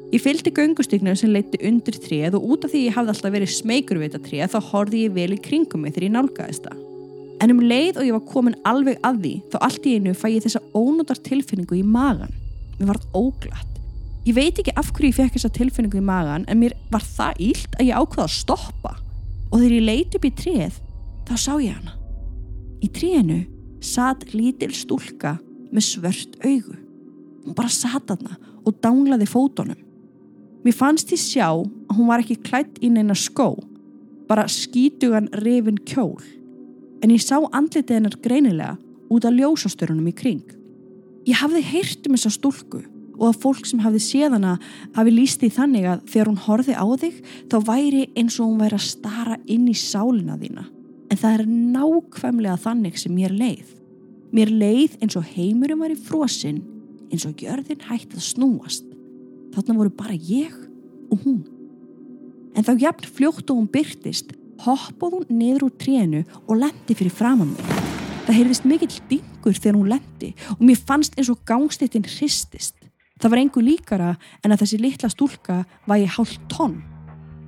Ég 0.08 0.22
fylgdi 0.24 0.54
göngustíknum 0.56 1.15
sem 1.20 1.34
leiti 1.36 1.60
undir 1.67 1.98
tréð 2.00 2.38
og 2.38 2.46
út 2.54 2.63
af 2.63 2.72
því 2.72 2.82
ég 2.86 2.93
hafði 2.96 3.12
alltaf 3.12 3.34
verið 3.34 3.50
smeykur 3.52 3.98
við 4.00 4.13
þetta 4.13 4.28
tréð 4.30 4.52
þá 4.54 4.60
horfði 4.70 5.00
ég 5.04 5.15
vel 5.17 5.34
í 5.36 5.39
kringum 5.43 5.82
mig 5.84 5.96
þegar 5.96 6.06
ég 6.06 6.13
nálgæðist 6.13 6.67
það. 6.67 6.84
En 7.43 7.52
um 7.52 7.60
leið 7.60 7.98
og 8.00 8.06
ég 8.08 8.15
var 8.15 8.30
komin 8.30 8.56
alveg 8.63 9.02
að 9.04 9.17
því 9.26 9.32
þá 9.52 9.58
allt 9.67 9.88
í 9.89 9.96
einu 9.98 10.13
fæ 10.15 10.28
ég 10.32 10.46
þessa 10.46 10.62
ónótar 10.72 11.20
tilfinningu 11.26 11.76
í 11.76 11.84
magan. 11.84 12.32
Mér 12.78 12.93
varð 12.93 13.17
óglatt. 13.20 13.74
Ég 14.24 14.38
veit 14.38 14.62
ekki 14.62 14.76
af 14.80 14.93
hverju 14.93 15.12
ég 15.12 15.17
fekk 15.17 15.36
þessa 15.36 15.52
tilfinningu 15.58 16.00
í 16.00 16.08
magan 16.08 16.46
en 16.48 16.62
mér 16.62 16.76
var 16.93 17.04
það 17.04 17.41
ílt 17.50 17.76
að 17.76 17.89
ég 17.89 18.00
ákvaða 18.00 18.30
að 18.30 18.38
stoppa. 18.38 18.93
Og 19.52 19.60
þegar 19.60 19.76
ég 19.76 19.88
leiti 19.89 20.22
upp 20.22 20.28
í 20.30 20.32
tréð 20.39 20.78
þá 21.28 21.34
sá 21.36 21.54
ég 21.60 21.76
hana. 21.76 21.98
Í 22.80 22.88
trénu 22.96 23.41
satt 23.84 24.24
lítil 24.32 24.72
stúlka 24.72 25.36
með 25.67 25.86
svört 25.89 26.39
augu. 26.48 26.78
Hún 27.43 27.60
bara 27.60 27.72
satt 27.72 28.08
þarna 28.08 28.39
og 28.63 28.80
danglaði 28.84 29.28
fótunum. 29.28 29.84
Mér 30.67 30.75
fannst 30.75 31.13
ég 31.15 31.19
sjá 31.23 31.45
að 31.47 31.93
hún 31.95 32.10
var 32.10 32.19
ekki 32.19 32.36
klætt 32.43 32.82
í 32.84 32.89
neina 32.91 33.15
skó, 33.15 33.53
bara 34.27 34.49
skítugan 34.51 35.30
rifin 35.39 35.77
kjól. 35.88 36.19
En 36.99 37.13
ég 37.13 37.21
sá 37.23 37.38
andlitið 37.39 37.93
hennar 37.95 38.17
greinilega 38.19 38.73
út 39.08 39.23
af 39.23 39.38
ljósastörunum 39.38 40.10
í 40.12 40.13
kring. 40.19 40.43
Ég 41.23 41.39
hafði 41.39 41.62
heyrt 41.69 42.10
um 42.10 42.17
þessa 42.17 42.34
stúlku 42.36 42.82
og 43.15 43.23
að 43.30 43.39
fólk 43.45 43.69
sem 43.69 43.80
hafði 43.80 44.01
séð 44.10 44.36
hana 44.36 44.58
hafi 44.97 45.13
líst 45.15 45.39
því 45.39 45.51
þannig 45.56 45.88
að 45.93 46.03
þegar 46.12 46.32
hún 46.34 46.43
horfi 46.49 46.75
á 46.75 46.86
þig 47.06 47.23
þá 47.47 47.58
væri 47.71 48.03
eins 48.19 48.36
og 48.36 48.49
hún 48.49 48.60
væri 48.65 48.80
að 48.82 48.89
stara 48.89 49.39
inn 49.47 49.71
í 49.71 49.77
sálina 49.86 50.36
þína. 50.43 50.67
En 51.08 51.23
það 51.23 51.38
er 51.38 51.45
nákvæmlega 51.77 52.60
þannig 52.67 52.99
sem 52.99 53.15
mér 53.15 53.32
leið. 53.39 53.71
Mér 54.36 54.51
leið 54.51 54.99
eins 54.99 55.15
og 55.15 55.32
heimurum 55.32 55.88
var 55.88 55.95
í 55.95 56.01
frosinn, 56.12 56.60
eins 57.08 57.23
og 57.23 57.39
gjörðin 57.39 57.88
hætti 57.88 58.19
að 58.19 58.27
snúast. 58.34 58.87
Þarna 59.58 59.74
voru 59.74 59.89
bara 59.98 60.13
ég 60.13 60.54
og 61.10 61.24
hún. 61.24 61.39
En 62.54 62.65
þá 62.65 62.76
jafn 62.78 63.08
fljótt 63.10 63.50
og 63.50 63.58
hún 63.58 63.70
byrtist, 63.74 64.36
hoppaði 64.62 65.17
hún 65.17 65.39
niður 65.39 65.65
úr 65.67 65.74
trénu 65.82 66.20
og 66.43 66.60
lendi 66.62 66.93
fyrir 66.98 67.13
framann 67.13 67.56
mig. 67.56 67.72
Það 68.28 68.38
heyrðist 68.38 68.67
mikill 68.70 69.00
dingur 69.10 69.58
þegar 69.58 69.80
hún 69.80 69.89
lendi 69.96 70.30
og 70.54 70.62
mér 70.62 70.78
fannst 70.78 71.17
eins 71.17 71.32
og 71.34 71.41
gangstittin 71.50 72.06
hristist. 72.06 72.78
Það 73.17 73.34
var 73.34 73.41
engu 73.41 73.65
líkara 73.65 74.13
en 74.46 74.54
að 74.54 74.62
þessi 74.62 74.82
litla 74.84 75.10
stúlka 75.10 75.58
vægi 75.89 76.10
hálft 76.13 76.48
tonn. 76.54 76.78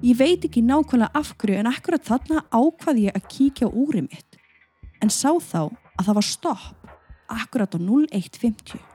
Ég 0.02 0.18
veit 0.18 0.46
ekki 0.48 0.66
nákvæmlega 0.66 1.14
af 1.14 1.36
hverju 1.38 1.62
en 1.62 1.70
akkurat 1.70 2.10
þarna 2.10 2.46
ákvaði 2.50 3.06
ég 3.06 3.20
að 3.20 3.30
kíkja 3.36 3.70
á 3.70 3.76
úrið 3.76 4.08
mitt. 4.08 4.40
En 4.98 5.14
sá 5.14 5.30
þá 5.38 5.70
að 5.70 6.08
það 6.08 6.18
var 6.18 6.26
stopp, 6.26 6.94
akkurat 7.30 7.76
á 7.76 7.78
0150. 7.78 8.89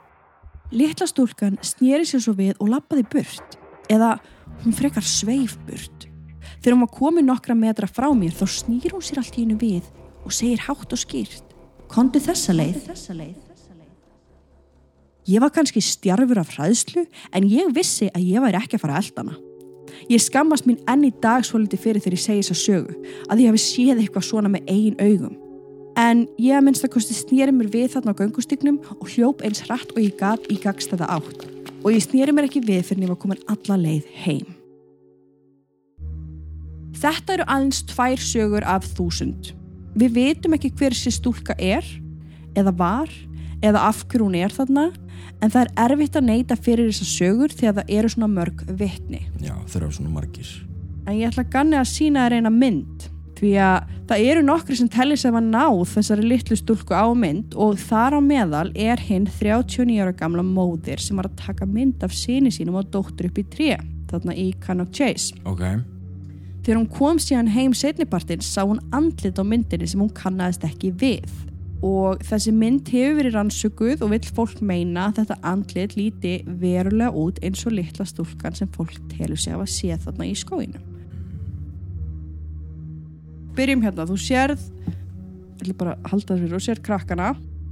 Litla 0.72 1.06
stúlkan 1.06 1.58
snýri 1.60 2.06
sér 2.08 2.22
svo 2.24 2.32
við 2.38 2.56
og 2.56 2.70
lappaði 2.72 3.04
burt, 3.12 3.58
eða 3.92 4.16
hún 4.64 4.76
frekar 4.76 5.04
sveif 5.04 5.58
burt. 5.68 6.08
Þegar 6.62 6.76
hún 6.76 6.84
var 6.86 6.94
komin 6.96 7.28
nokkra 7.28 7.56
metra 7.58 7.88
frá 7.90 8.08
mér 8.16 8.32
þá 8.32 8.46
snýr 8.48 8.94
hún 8.96 9.04
sér 9.04 9.20
allt 9.20 9.36
í 9.36 9.44
einu 9.44 9.58
við 9.60 9.90
og 10.24 10.32
segir 10.32 10.62
hátt 10.64 10.94
og 10.96 11.00
skýrt. 11.00 11.52
Kondi 11.92 12.22
þessa 12.24 12.54
leið? 12.56 12.88
Ég 15.28 15.40
var 15.40 15.52
kannski 15.52 15.80
stjarfur 15.84 16.40
af 16.40 16.52
hræðslu 16.56 17.04
en 17.32 17.48
ég 17.48 17.72
vissi 17.76 18.08
að 18.12 18.26
ég 18.28 18.44
væri 18.44 18.60
ekki 18.60 18.78
að 18.78 18.84
fara 18.84 18.98
að 18.98 19.04
eldana. 19.04 19.36
Ég 20.10 20.20
skammast 20.20 20.66
mín 20.68 20.80
enn 20.90 21.06
í 21.06 21.12
dag 21.22 21.44
svo 21.46 21.60
litið 21.60 21.80
fyrir 21.80 22.04
þegar 22.04 22.16
ég 22.16 22.24
segi 22.24 22.42
þessa 22.42 22.60
sögu 22.60 22.96
að 23.28 23.44
ég 23.44 23.52
hafi 23.52 23.62
séð 23.62 24.00
eitthvað 24.02 24.28
svona 24.28 24.52
með 24.52 24.68
eigin 24.72 25.00
augum. 25.00 25.36
En 25.94 26.24
ég 26.42 26.56
að 26.58 26.64
minnst 26.66 26.84
að 26.86 26.96
kosti 26.96 27.14
snýri 27.14 27.52
mér 27.54 27.68
við 27.70 27.92
þarna 27.92 28.14
á 28.14 28.18
göngustygnum 28.18 28.80
og 28.96 29.06
hljóp 29.12 29.44
eins 29.46 29.62
hratt 29.62 29.92
og 29.94 30.00
ég 30.02 30.16
gat 30.18 30.42
í 30.50 30.56
gagstæða 30.58 31.06
átt. 31.06 31.44
Og 31.84 31.92
ég 31.94 32.02
snýri 32.02 32.34
mér 32.34 32.48
ekki 32.48 32.64
við 32.64 32.82
fyrir 32.88 33.04
en 33.04 33.06
ég 33.06 33.12
var 33.12 33.20
komin 33.22 33.44
alla 33.46 33.78
leið 33.78 34.08
heim. 34.24 34.48
Þetta 36.98 37.36
eru 37.36 37.46
aðeins 37.46 37.84
tvær 37.92 38.26
sögur 38.26 38.66
af 38.66 38.88
þúsund. 38.96 39.52
Við 39.94 40.18
vitum 40.18 40.56
ekki 40.56 40.72
hver 40.74 40.96
þessi 40.96 41.14
stúlka 41.14 41.54
er, 41.62 41.86
eða 42.58 42.74
var, 42.74 43.10
eða 43.62 43.86
af 43.86 44.02
hverju 44.08 44.26
hún 44.26 44.38
er 44.38 44.54
þarna, 44.54 44.88
en 45.38 45.52
það 45.52 45.60
er 45.62 45.72
erfitt 45.84 46.18
að 46.18 46.28
neyta 46.30 46.58
fyrir 46.58 46.90
þessar 46.90 47.10
sögur 47.12 47.54
þegar 47.54 47.78
það 47.78 47.96
eru 47.98 48.14
svona 48.14 48.30
mörg 48.34 48.64
vitni. 48.80 49.22
Já, 49.38 49.54
þeir 49.70 49.82
eru 49.84 49.94
svona 49.94 50.14
margir. 50.16 50.54
En 51.04 51.18
ég 51.20 51.30
ætla 51.30 51.44
að 51.44 51.52
ganni 51.54 51.78
að 51.78 51.90
sína 51.92 52.24
þér 52.24 52.38
eina 52.40 52.54
mynd, 52.54 53.08
því 53.38 53.54
að 53.64 53.94
það 54.10 54.26
eru 54.32 54.44
nokkri 54.44 54.76
sem 54.78 54.90
tellir 54.92 55.20
sem 55.20 55.38
að 55.38 55.48
náð 55.54 55.80
þessari 55.94 56.28
litlu 56.28 56.58
stúlku 56.60 56.94
á 56.94 57.06
mynd 57.16 57.56
og 57.56 57.80
þar 57.82 58.18
á 58.18 58.20
meðal 58.24 58.68
er 58.74 59.00
hinn 59.02 59.26
39 59.26 59.98
ára 60.02 60.14
gamla 60.18 60.44
móðir 60.46 61.02
sem 61.02 61.18
var 61.18 61.30
að 61.30 61.40
taka 61.46 61.66
mynd 61.66 62.04
af 62.06 62.14
síni 62.14 62.52
sínum 62.54 62.78
og 62.80 62.92
dóttur 62.94 63.30
upp 63.30 63.40
í 63.40 63.48
tré, 63.50 63.72
þarna 64.12 64.36
í 64.38 64.52
Cannock 64.62 64.94
Chase. 64.94 65.34
Ok, 65.48 65.64
Þegar 66.64 66.78
hún 66.78 66.92
kom 66.96 67.18
síðan 67.20 67.50
heim 67.52 67.74
setnipartin 67.76 68.40
sá 68.40 68.62
hún 68.62 68.80
andlit 68.96 69.36
á 69.36 69.44
myndinni 69.44 69.84
sem 69.90 70.00
hún 70.00 70.14
kannaðist 70.16 70.64
ekki 70.64 70.94
við 70.96 71.28
og 71.84 72.22
þessi 72.24 72.54
mynd 72.56 72.88
hefur 72.88 73.18
verið 73.18 73.36
rannsökuð 73.36 74.04
og 74.06 74.12
vill 74.14 74.30
fólk 74.38 74.62
meina 74.64 75.10
að 75.10 75.18
þetta 75.18 75.36
andlit 75.50 75.96
líti 75.98 76.34
verulega 76.62 77.12
út 77.12 77.42
eins 77.44 77.66
og 77.68 77.76
litla 77.76 78.08
stúlkan 78.08 78.56
sem 78.56 78.70
fólk 78.72 78.96
telur 79.12 79.36
sig 79.36 79.52
að 79.52 79.68
sé 79.74 79.98
þarna 80.06 80.30
í 80.30 80.32
skóinu. 80.40 80.80
Byrjum 83.54 83.84
hérna, 83.84 84.06
þú 84.08 84.16
sérð, 84.18 84.62
ég 85.54 85.62
ætla 85.62 85.76
bara 85.78 85.96
halda 86.10 86.34
það 86.34 86.40
fyrir, 86.42 86.54
þú 86.54 86.62
sérð 86.64 86.84
krakkana 86.88 87.28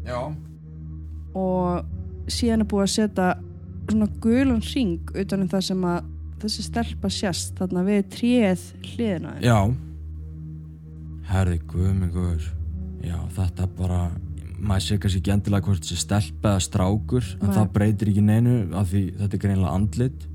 Já. 0.06 0.18
og 1.34 2.30
síðan 2.30 2.62
er 2.62 2.70
búið 2.70 2.84
að 2.86 2.92
setja 2.92 3.28
svona 3.90 4.08
gulan 4.22 4.62
ring 4.72 5.14
utan 5.18 5.42
um 5.42 5.50
það 5.50 5.64
sem 5.68 5.86
að 5.90 6.10
þessi 6.42 6.64
stelpa 6.66 7.10
sést 7.12 7.58
þarna 7.58 7.84
við 7.86 8.02
tríð 8.14 8.66
hliðina. 8.92 9.36
Já. 9.42 9.58
Herði, 11.32 11.58
guð 11.70 11.92
mig 11.96 12.12
guður. 12.14 12.48
Já, 13.02 13.16
þetta 13.36 13.66
bara, 13.78 14.00
maður 14.58 14.86
sé 14.86 14.98
kannski 15.02 15.22
ekki 15.22 15.34
endilega 15.34 15.66
hvort 15.66 15.82
þessi 15.82 15.98
stelpa 16.02 16.54
eða 16.54 16.64
strákur, 16.66 17.26
en 17.40 17.48
Nei. 17.50 17.56
það 17.56 17.72
breytir 17.74 18.12
ekki 18.12 18.24
neinu 18.26 18.56
af 18.78 18.90
því 18.92 19.02
þetta 19.18 19.38
er 19.38 19.42
greinlega 19.46 19.74
andlit 19.78 20.28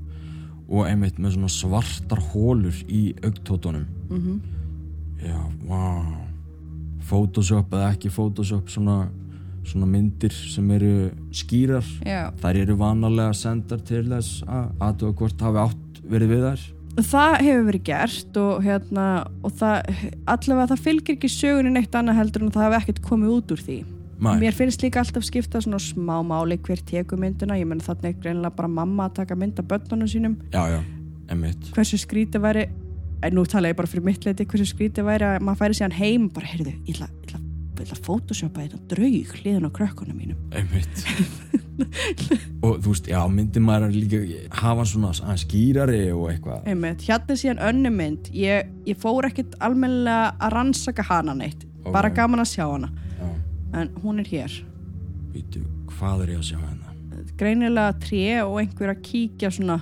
og 0.68 0.84
einmitt 0.84 1.20
með 1.20 1.36
svona 1.38 1.52
svartar 1.52 2.20
hólur 2.32 2.80
í 2.92 3.02
augtótunum. 3.24 3.86
Mhm. 4.12 4.40
Já, 5.24 5.38
vá. 5.68 5.82
Photoshop 7.08 7.72
eða 7.72 7.92
ekki 7.94 8.10
Photoshop, 8.12 8.68
svona, 8.72 9.08
svona 9.68 9.86
myndir 9.88 10.32
sem 10.34 10.66
eru 10.76 11.10
skýrar. 11.34 11.86
Já. 12.06 12.28
Þær 12.42 12.60
eru 12.64 12.76
vanalega 12.80 13.36
sendar 13.36 13.80
til 13.88 14.04
þess 14.10 14.42
að 14.46 14.66
aðtuga 14.88 15.16
hvort 15.22 15.46
hafi 15.46 15.62
átt 15.64 16.02
verið 16.08 16.34
við 16.34 16.44
þær. 16.48 16.66
Það 16.98 17.34
hefur 17.46 17.66
verið 17.68 17.82
gert 17.86 18.38
og, 18.42 18.54
hérna, 18.64 19.04
og 19.46 19.52
það, 19.60 19.92
allavega 20.34 20.70
það 20.72 20.80
fylgir 20.88 21.14
ekki 21.14 21.30
sögunni 21.30 21.70
neitt 21.76 21.94
annað 21.94 22.18
heldur 22.18 22.44
en 22.46 22.50
það 22.56 22.64
hefur 22.66 22.78
ekkert 22.80 23.02
komið 23.06 23.34
út 23.36 23.54
úr 23.54 23.62
því. 23.68 23.76
Nei. 24.18 24.32
Mér 24.40 24.56
finnst 24.58 24.82
líka 24.82 24.98
alltaf 24.98 25.22
skipta 25.22 25.60
svona 25.62 25.78
smá 25.78 26.16
máli 26.26 26.56
hver 26.66 26.80
tekur 26.82 27.20
myndina, 27.22 27.54
ég 27.54 27.68
menn 27.70 27.78
þarna 27.84 28.10
er 28.10 28.16
greinilega 28.18 28.56
bara 28.56 28.70
mamma 28.80 29.06
að 29.06 29.20
taka 29.20 29.36
mynd 29.38 29.60
af 29.62 29.68
börnunum 29.70 30.10
sínum, 30.10 30.34
Já, 30.50 30.64
já, 30.74 30.80
einmitt. 31.30 31.68
hversu 31.76 32.00
skrítið 32.02 32.42
væri, 32.42 32.64
en 33.22 33.34
nú 33.34 33.44
tala 33.48 33.70
ég 33.72 33.76
bara 33.78 33.90
fyrir 33.90 34.04
mitt 34.06 34.24
leiti, 34.26 34.46
hversu 34.48 34.66
skrítið 34.70 35.06
væri 35.08 35.26
að 35.26 35.44
maður 35.46 35.60
færi 35.62 35.78
síðan 35.78 35.96
heim 35.98 36.26
og 36.28 36.34
bara, 36.36 36.50
heyrðu, 36.52 36.74
ég 36.86 37.00
ætla, 37.02 37.40
að 37.88 38.00
photoshopa 38.04 38.64
þetta 38.64 38.78
draug 38.90 39.34
hliðin 39.38 39.66
á 39.66 39.70
krökkunum 39.74 40.18
mínum. 40.18 40.38
Einmitt 40.52 41.04
Og 42.66 42.80
þú 42.82 42.90
veist, 42.90 43.06
já, 43.06 43.20
myndi 43.30 43.60
maður 43.62 43.86
að 43.86 43.96
líka 44.00 44.20
hafa 44.58 44.86
svona 44.90 45.12
aðeins 45.14 45.44
skýrari 45.46 46.00
og 46.10 46.24
eitthvað 46.32 46.66
Einmitt, 46.72 47.04
hérna 47.06 47.34
er 47.34 47.40
síðan 47.42 47.62
önnu 47.68 47.92
mynd, 47.94 48.30
ég, 48.34 48.72
ég 48.88 48.98
fór 48.98 49.28
ekkert 49.30 49.54
almennilega 49.62 50.32
að 50.42 50.54
rannsaka 50.56 51.06
hana 51.06 51.36
neitt, 51.38 51.64
Ok. 51.84 51.92
bara 51.94 52.10
gaman 52.12 52.42
að 52.42 52.50
sjá 52.50 52.66
hana, 52.66 52.90
Já, 53.18 53.28
en 53.80 53.94
hún 54.02 54.18
er 54.20 54.26
hér. 54.32 54.58
býtu, 55.32 55.62
hvað 55.94 56.26
er 56.26 56.34
ég 56.34 56.42
að 56.42 56.48
sjá 56.50 56.58
hérna? 56.58 56.84
greinilega 57.38 57.94
tré 58.02 58.42
og 58.42 58.58
einhver 58.58 58.90
að 58.90 59.02
kíkja 59.06 59.50
svona 59.54 59.78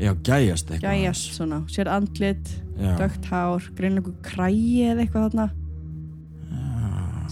Já, 0.00 0.12
gæjast 0.24 0.70
eitthvað 0.72 1.02
gæjast 1.02 1.34
svona, 1.36 1.62
sér 1.70 1.90
andlit 1.92 2.48
Já, 2.80 2.94
dögt 2.98 3.26
hár, 3.28 3.66
greinilega 3.76 4.08
einhver 4.08 4.22
krægi 4.24 4.86
eða 4.88 5.04
eitthvað 5.04 5.26
þarna. 5.28 5.50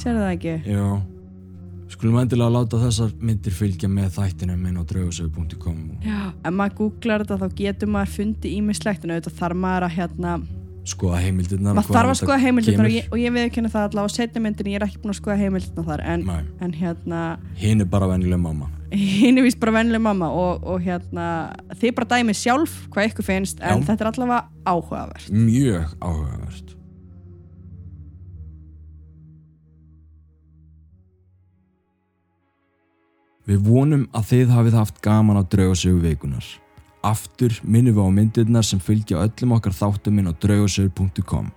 Sér 0.00 0.20
það 0.20 0.34
ekki? 0.34 0.58
já. 0.68 0.84
Skulum 1.90 2.20
endilega 2.20 2.54
láta 2.54 2.78
þessar 2.78 3.10
myndir 3.18 3.52
fylgja 3.52 3.88
með 3.90 4.12
þættinum 4.14 4.60
minn 4.62 4.78
á 4.78 4.82
draugasögu.com 4.86 5.80
Já. 6.06 6.30
ef 6.30 6.54
maður 6.54 6.76
googlar 6.78 7.24
þetta 7.24 7.38
þá 7.40 7.56
getur 7.58 7.90
maður 7.90 8.12
fundið 8.14 8.54
ímislegt 8.60 9.04
en 9.04 9.12
auðvitað 9.16 9.38
þarf 9.40 9.58
maður 9.64 9.86
að 9.88 9.96
hérna 9.96 10.34
skoða 10.86 11.18
heimildirnar 11.24 11.76
maður 11.76 11.96
þarf 11.96 12.12
að 12.14 12.20
skoða 12.22 12.38
heimildirnar 12.44 12.86
og 12.88 12.94
ég, 12.94 13.08
og 13.10 13.18
ég 13.20 13.34
viðkynna 13.34 13.72
það 13.74 13.88
allavega 13.88 14.14
á 14.14 14.16
setni 14.16 14.44
myndin 14.44 14.70
ég 14.70 14.78
er 14.78 14.86
ekki 14.86 15.02
búin 15.02 15.12
að 15.12 15.18
skoða 15.18 15.38
heimildirnar 15.42 15.88
þar 15.90 16.04
en, 16.14 16.24
en 16.62 16.76
hérna 16.78 17.20
hinn 17.60 17.82
er 17.84 17.90
bara 17.90 18.08
venjuleg 18.14 18.40
mamma 18.40 18.70
hinn 19.20 19.38
er 19.38 19.46
vist 19.46 19.60
bara 19.62 19.76
vennileg 19.78 20.02
mamma 20.02 20.30
og, 20.34 20.66
og 20.66 20.82
hérna 20.82 21.28
þið 21.78 21.94
bara 22.00 22.10
dæmið 22.16 22.40
sjálf 22.40 22.76
hvað 22.90 23.12
ykkur 23.12 23.28
finnst 23.30 23.62
en 23.62 23.82
Já. 23.82 23.86
þetta 23.90 24.06
er 24.06 24.12
allavega 24.12 24.42
áhugavert 24.66 25.32
Mjög 25.34 25.96
áhugavert 26.00 26.76
Við 33.50 33.62
vonum 33.66 34.02
að 34.14 34.26
þið 34.28 34.50
hafið 34.54 34.74
haft 34.78 34.98
gaman 35.02 35.40
á 35.40 35.42
draugasögu 35.42 35.98
vikunar. 36.04 36.44
Aftur 37.02 37.56
minnum 37.64 37.96
við 37.96 38.06
á 38.06 38.10
myndirnar 38.14 38.66
sem 38.68 38.78
fylgja 38.78 39.24
öllum 39.24 39.56
okkar 39.56 39.74
þáttum 39.74 40.20
inn 40.20 40.30
á 40.30 40.34
draugasögur.com 40.38 41.48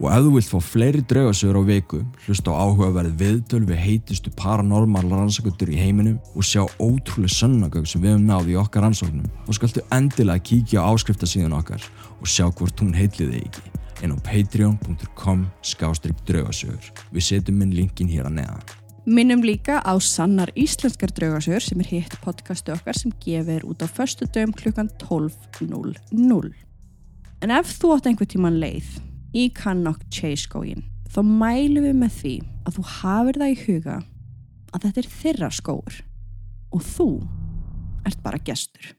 og 0.00 0.08
ef 0.08 0.22
þú 0.24 0.30
vilt 0.34 0.48
fá 0.48 0.60
fleiri 0.64 1.02
draugasögur 1.04 1.58
á 1.60 1.62
viku, 1.68 1.98
hlusta 2.24 2.54
á 2.56 2.60
áhugaverð 2.64 3.18
viðtöl 3.20 3.66
við 3.68 3.82
heitustu 3.84 4.32
paranormal 4.32 5.04
rannsakundur 5.10 5.72
í 5.74 5.76
heiminum 5.76 6.16
og 6.32 6.46
sjá 6.46 6.64
ótrúlega 6.80 7.36
sönnagögg 7.36 7.88
sem 7.88 8.00
við 8.00 8.14
höfum 8.14 8.24
náð 8.30 8.48
í 8.48 8.56
okkar 8.62 8.86
rannsóknum 8.86 9.28
og 9.44 9.58
skaltu 9.58 9.84
endilega 9.92 10.46
kíkja 10.48 10.80
á 10.80 10.88
áskriftasíðan 10.88 11.58
okkar 11.58 11.84
og 12.16 12.32
sjá 12.32 12.46
hvort 12.48 12.80
hún 12.80 12.96
heitli 12.96 13.28
þig 13.28 13.44
ekki 13.50 13.80
inn 14.00 14.16
á 14.16 14.18
patreon.com 14.24 15.44
skástrík 15.60 16.24
draugasögur. 16.24 16.86
Við 17.12 17.26
setjum 17.26 17.60
minn 17.60 17.76
linkin 17.76 18.08
hér 18.08 18.30
að 18.30 18.38
neðan. 18.38 18.64
Minnum 19.04 19.44
líka 19.44 19.82
á 19.84 19.92
sannar 20.00 20.52
íslenskar 20.56 21.12
draugasögur 21.12 21.64
sem 21.64 21.84
er 21.84 21.92
hitt 21.92 22.16
podcastu 22.24 22.72
okkar 22.72 22.96
sem 22.96 23.12
gefir 23.20 23.68
út 23.68 23.84
á 23.84 23.88
förstu 23.88 24.24
dögum 24.32 24.56
klukkan 24.56 24.88
12.00. 25.02 26.52
En 27.44 27.52
ef 27.52 27.76
þú 27.76 27.94
átt 27.96 28.08
einhver 28.08 28.28
tíman 28.28 28.56
leið 28.60 28.88
í 29.36 29.48
Kannok 29.54 30.02
Chase 30.10 30.46
skógin, 30.46 30.84
þá 31.10 31.20
mælum 31.26 31.86
við 31.86 31.98
með 32.00 32.16
því 32.20 32.36
að 32.66 32.78
þú 32.78 32.86
hafir 33.00 33.40
það 33.40 33.52
í 33.52 33.58
huga 33.64 33.98
að 34.70 34.86
þetta 34.86 35.02
er 35.02 35.10
þeirra 35.16 35.50
skóur 35.54 36.00
og 36.70 36.86
þú 36.86 37.10
ert 38.06 38.22
bara 38.24 38.42
gestur. 38.46 38.94